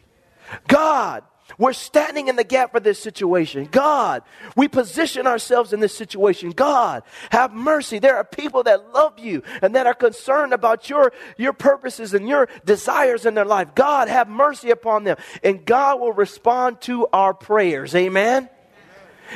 God, 0.67 1.23
we're 1.57 1.73
standing 1.73 2.27
in 2.27 2.35
the 2.35 2.43
gap 2.43 2.71
for 2.71 2.79
this 2.79 3.01
situation. 3.01 3.67
God, 3.71 4.23
we 4.55 4.67
position 4.67 5.25
ourselves 5.25 5.73
in 5.73 5.79
this 5.79 5.95
situation. 5.95 6.51
God, 6.51 7.03
have 7.31 7.53
mercy. 7.53 7.99
There 7.99 8.17
are 8.17 8.23
people 8.23 8.63
that 8.63 8.93
love 8.93 9.17
you 9.17 9.43
and 9.61 9.75
that 9.75 9.87
are 9.87 9.93
concerned 9.93 10.53
about 10.53 10.89
your, 10.89 11.13
your 11.37 11.53
purposes 11.53 12.13
and 12.13 12.27
your 12.27 12.49
desires 12.65 13.25
in 13.25 13.33
their 13.33 13.45
life. 13.45 13.73
God, 13.75 14.07
have 14.09 14.27
mercy 14.27 14.71
upon 14.71 15.05
them. 15.05 15.17
And 15.41 15.65
God 15.65 15.99
will 15.99 16.13
respond 16.13 16.81
to 16.81 17.07
our 17.07 17.33
prayers. 17.33 17.95
Amen? 17.95 18.43
Amen. 18.43 18.49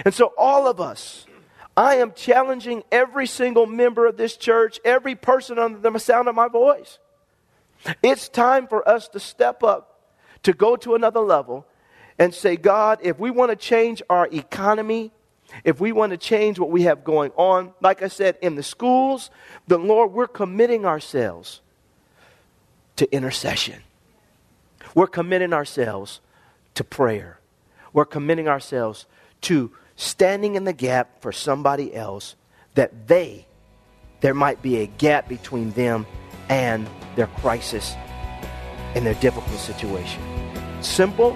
And 0.05 0.13
so, 0.13 0.33
all 0.37 0.67
of 0.67 0.81
us, 0.81 1.25
I 1.75 1.95
am 1.95 2.13
challenging 2.13 2.83
every 2.91 3.25
single 3.25 3.65
member 3.65 4.05
of 4.05 4.17
this 4.17 4.35
church, 4.35 4.79
every 4.83 5.15
person 5.15 5.57
under 5.57 5.79
the 5.79 5.97
sound 5.97 6.27
of 6.27 6.35
my 6.35 6.49
voice 6.49 6.99
it's 8.03 8.29
time 8.29 8.67
for 8.67 8.87
us 8.87 9.07
to 9.09 9.19
step 9.19 9.63
up, 9.63 9.99
to 10.43 10.53
go 10.53 10.75
to 10.77 10.95
another 10.95 11.19
level, 11.19 11.65
and 12.19 12.33
say, 12.33 12.55
God, 12.55 12.99
if 13.01 13.19
we 13.19 13.31
want 13.31 13.51
to 13.51 13.55
change 13.55 14.01
our 14.09 14.27
economy, 14.31 15.11
if 15.63 15.79
we 15.79 15.91
want 15.91 16.11
to 16.11 16.17
change 16.17 16.59
what 16.59 16.69
we 16.69 16.83
have 16.83 17.03
going 17.03 17.31
on, 17.35 17.73
like 17.81 18.01
I 18.01 18.07
said, 18.07 18.37
in 18.41 18.55
the 18.55 18.63
schools, 18.63 19.29
then 19.67 19.87
Lord, 19.87 20.11
we're 20.11 20.27
committing 20.27 20.85
ourselves 20.85 21.61
to 22.97 23.11
intercession. 23.11 23.81
We're 24.93 25.07
committing 25.07 25.53
ourselves 25.53 26.21
to 26.75 26.83
prayer. 26.83 27.39
We're 27.93 28.05
committing 28.05 28.47
ourselves 28.47 29.05
to 29.41 29.71
standing 29.95 30.55
in 30.55 30.63
the 30.63 30.73
gap 30.73 31.21
for 31.21 31.31
somebody 31.31 31.93
else 31.93 32.35
that 32.75 33.07
they, 33.07 33.47
there 34.21 34.33
might 34.33 34.61
be 34.61 34.77
a 34.77 34.87
gap 34.87 35.27
between 35.27 35.71
them 35.71 36.05
and 36.51 36.87
their 37.15 37.27
crisis 37.27 37.95
and 38.93 39.05
their 39.05 39.15
difficult 39.15 39.57
situation. 39.57 40.21
Simple, 40.81 41.35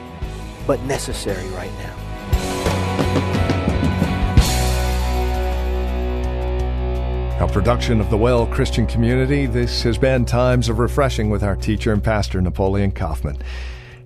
but 0.68 0.82
necessary 0.84 1.48
right 1.50 1.72
now. 1.80 1.96
A 7.40 7.48
production 7.48 8.02
of 8.02 8.10
the 8.10 8.18
Well 8.18 8.46
Christian 8.48 8.86
Community, 8.86 9.46
this 9.46 9.84
has 9.84 9.98
been 9.98 10.26
Times 10.26 10.68
of 10.68 10.80
Refreshing 10.80 11.30
with 11.30 11.44
our 11.44 11.56
teacher 11.56 11.94
and 11.94 12.04
pastor, 12.04 12.42
Napoleon 12.42 12.92
Kaufman. 12.92 13.38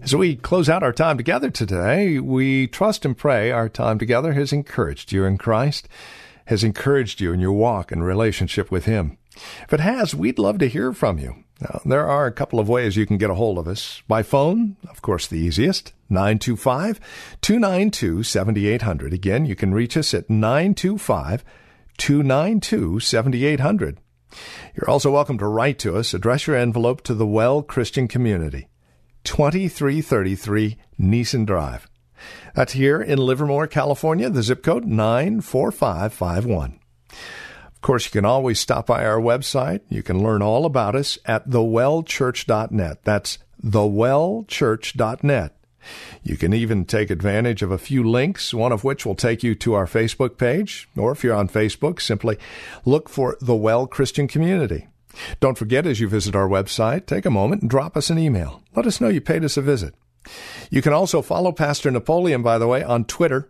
As 0.02 0.16
we 0.16 0.36
close 0.36 0.70
out 0.70 0.84
our 0.84 0.94
time 0.94 1.18
together 1.18 1.50
today, 1.50 2.20
we 2.20 2.68
trust 2.68 3.04
and 3.04 3.18
pray 3.18 3.52
our 3.52 3.68
time 3.68 3.98
together 3.98 4.34
has 4.34 4.54
encouraged 4.54 5.12
you 5.12 5.26
in 5.26 5.38
Christ, 5.38 5.88
has 6.46 6.64
encouraged 6.64 7.20
you 7.20 7.34
in 7.34 7.40
your 7.40 7.52
walk 7.52 7.92
and 7.92 8.04
relationship 8.04 8.72
with 8.72 8.86
Him. 8.86 9.18
If 9.64 9.74
it 9.74 9.80
has, 9.80 10.16
we'd 10.16 10.40
love 10.40 10.60
to 10.60 10.68
hear 10.68 10.94
from 10.94 11.18
you. 11.18 11.44
Now, 11.62 11.82
there 11.86 12.08
are 12.08 12.26
a 12.26 12.32
couple 12.32 12.60
of 12.60 12.70
ways 12.70 12.96
you 12.96 13.06
can 13.06 13.18
get 13.18 13.30
a 13.30 13.36
hold 13.36 13.58
of 13.58 13.68
us. 13.68 14.02
By 14.08 14.24
phone, 14.24 14.78
of 14.90 15.02
course, 15.02 15.28
the 15.28 15.40
easiest, 15.40 15.94
925 16.10 17.00
292 17.42 18.24
7800. 18.24 19.14
Again, 19.14 19.46
you 19.46 19.56
can 19.56 19.74
reach 19.74 19.98
us 19.98 20.14
at 20.14 20.30
925 20.30 21.44
292 21.98 23.00
7800. 23.00 24.00
You're 24.76 24.90
also 24.90 25.12
welcome 25.12 25.38
to 25.40 25.48
write 25.48 25.80
to 25.80 25.98
us. 25.98 26.14
Address 26.14 26.48
your 26.48 26.56
envelope 26.56 27.02
to 27.04 27.14
the 27.14 27.28
Well 27.28 27.62
Christian 27.62 28.08
Community. 28.08 28.70
2333 29.26 30.78
Nissen 30.98 31.46
Drive. 31.46 31.90
That's 32.56 32.74
here 32.74 33.02
in 33.02 33.18
Livermore, 33.18 33.68
California, 33.68 34.30
the 34.30 34.44
zip 34.44 34.64
code 34.64 34.86
94551. 34.86 36.80
Of 37.80 37.84
course, 37.84 38.06
you 38.06 38.12
can 38.12 38.26
always 38.26 38.60
stop 38.60 38.88
by 38.88 39.06
our 39.06 39.22
website. 39.22 39.80
You 39.88 40.04
can 40.04 40.22
learn 40.22 40.42
all 40.42 40.66
about 40.66 40.98
us 40.98 41.18
at 41.24 41.48
thewellchurch.net. 41.48 43.06
That's 43.06 43.38
thewellchurch.net. 43.64 45.56
You 46.22 46.36
can 46.36 46.54
even 46.54 46.84
take 46.84 47.10
advantage 47.10 47.62
of 47.62 47.72
a 47.72 47.78
few 47.78 48.04
links, 48.04 48.54
one 48.54 48.74
of 48.74 48.84
which 48.84 49.06
will 49.06 49.16
take 49.16 49.44
you 49.44 49.56
to 49.56 49.76
our 49.76 49.86
Facebook 49.86 50.38
page, 50.38 50.90
or 50.98 51.14
if 51.14 51.24
you're 51.24 51.34
on 51.34 51.48
Facebook, 51.48 52.02
simply 52.02 52.38
look 52.84 53.08
for 53.08 53.38
The 53.40 53.56
Well 53.56 53.88
Christian 53.88 54.28
Community. 54.28 54.90
Don't 55.40 55.58
forget, 55.58 55.88
as 55.88 56.02
you 56.02 56.10
visit 56.10 56.36
our 56.36 56.50
website, 56.50 57.06
take 57.06 57.26
a 57.26 57.32
moment 57.32 57.62
and 57.62 57.72
drop 57.72 57.96
us 57.96 58.10
an 58.10 58.20
email. 58.20 58.62
Let 58.76 58.88
us 58.88 59.00
know 59.00 59.08
you 59.08 59.22
paid 59.22 59.46
us 59.46 59.56
a 59.56 59.62
visit. 59.62 59.96
You 60.70 60.82
can 60.82 60.92
also 60.92 61.22
follow 61.22 61.54
Pastor 61.54 61.90
Napoleon, 61.90 62.44
by 62.44 62.58
the 62.58 62.68
way, 62.68 62.84
on 62.84 63.06
Twitter. 63.06 63.50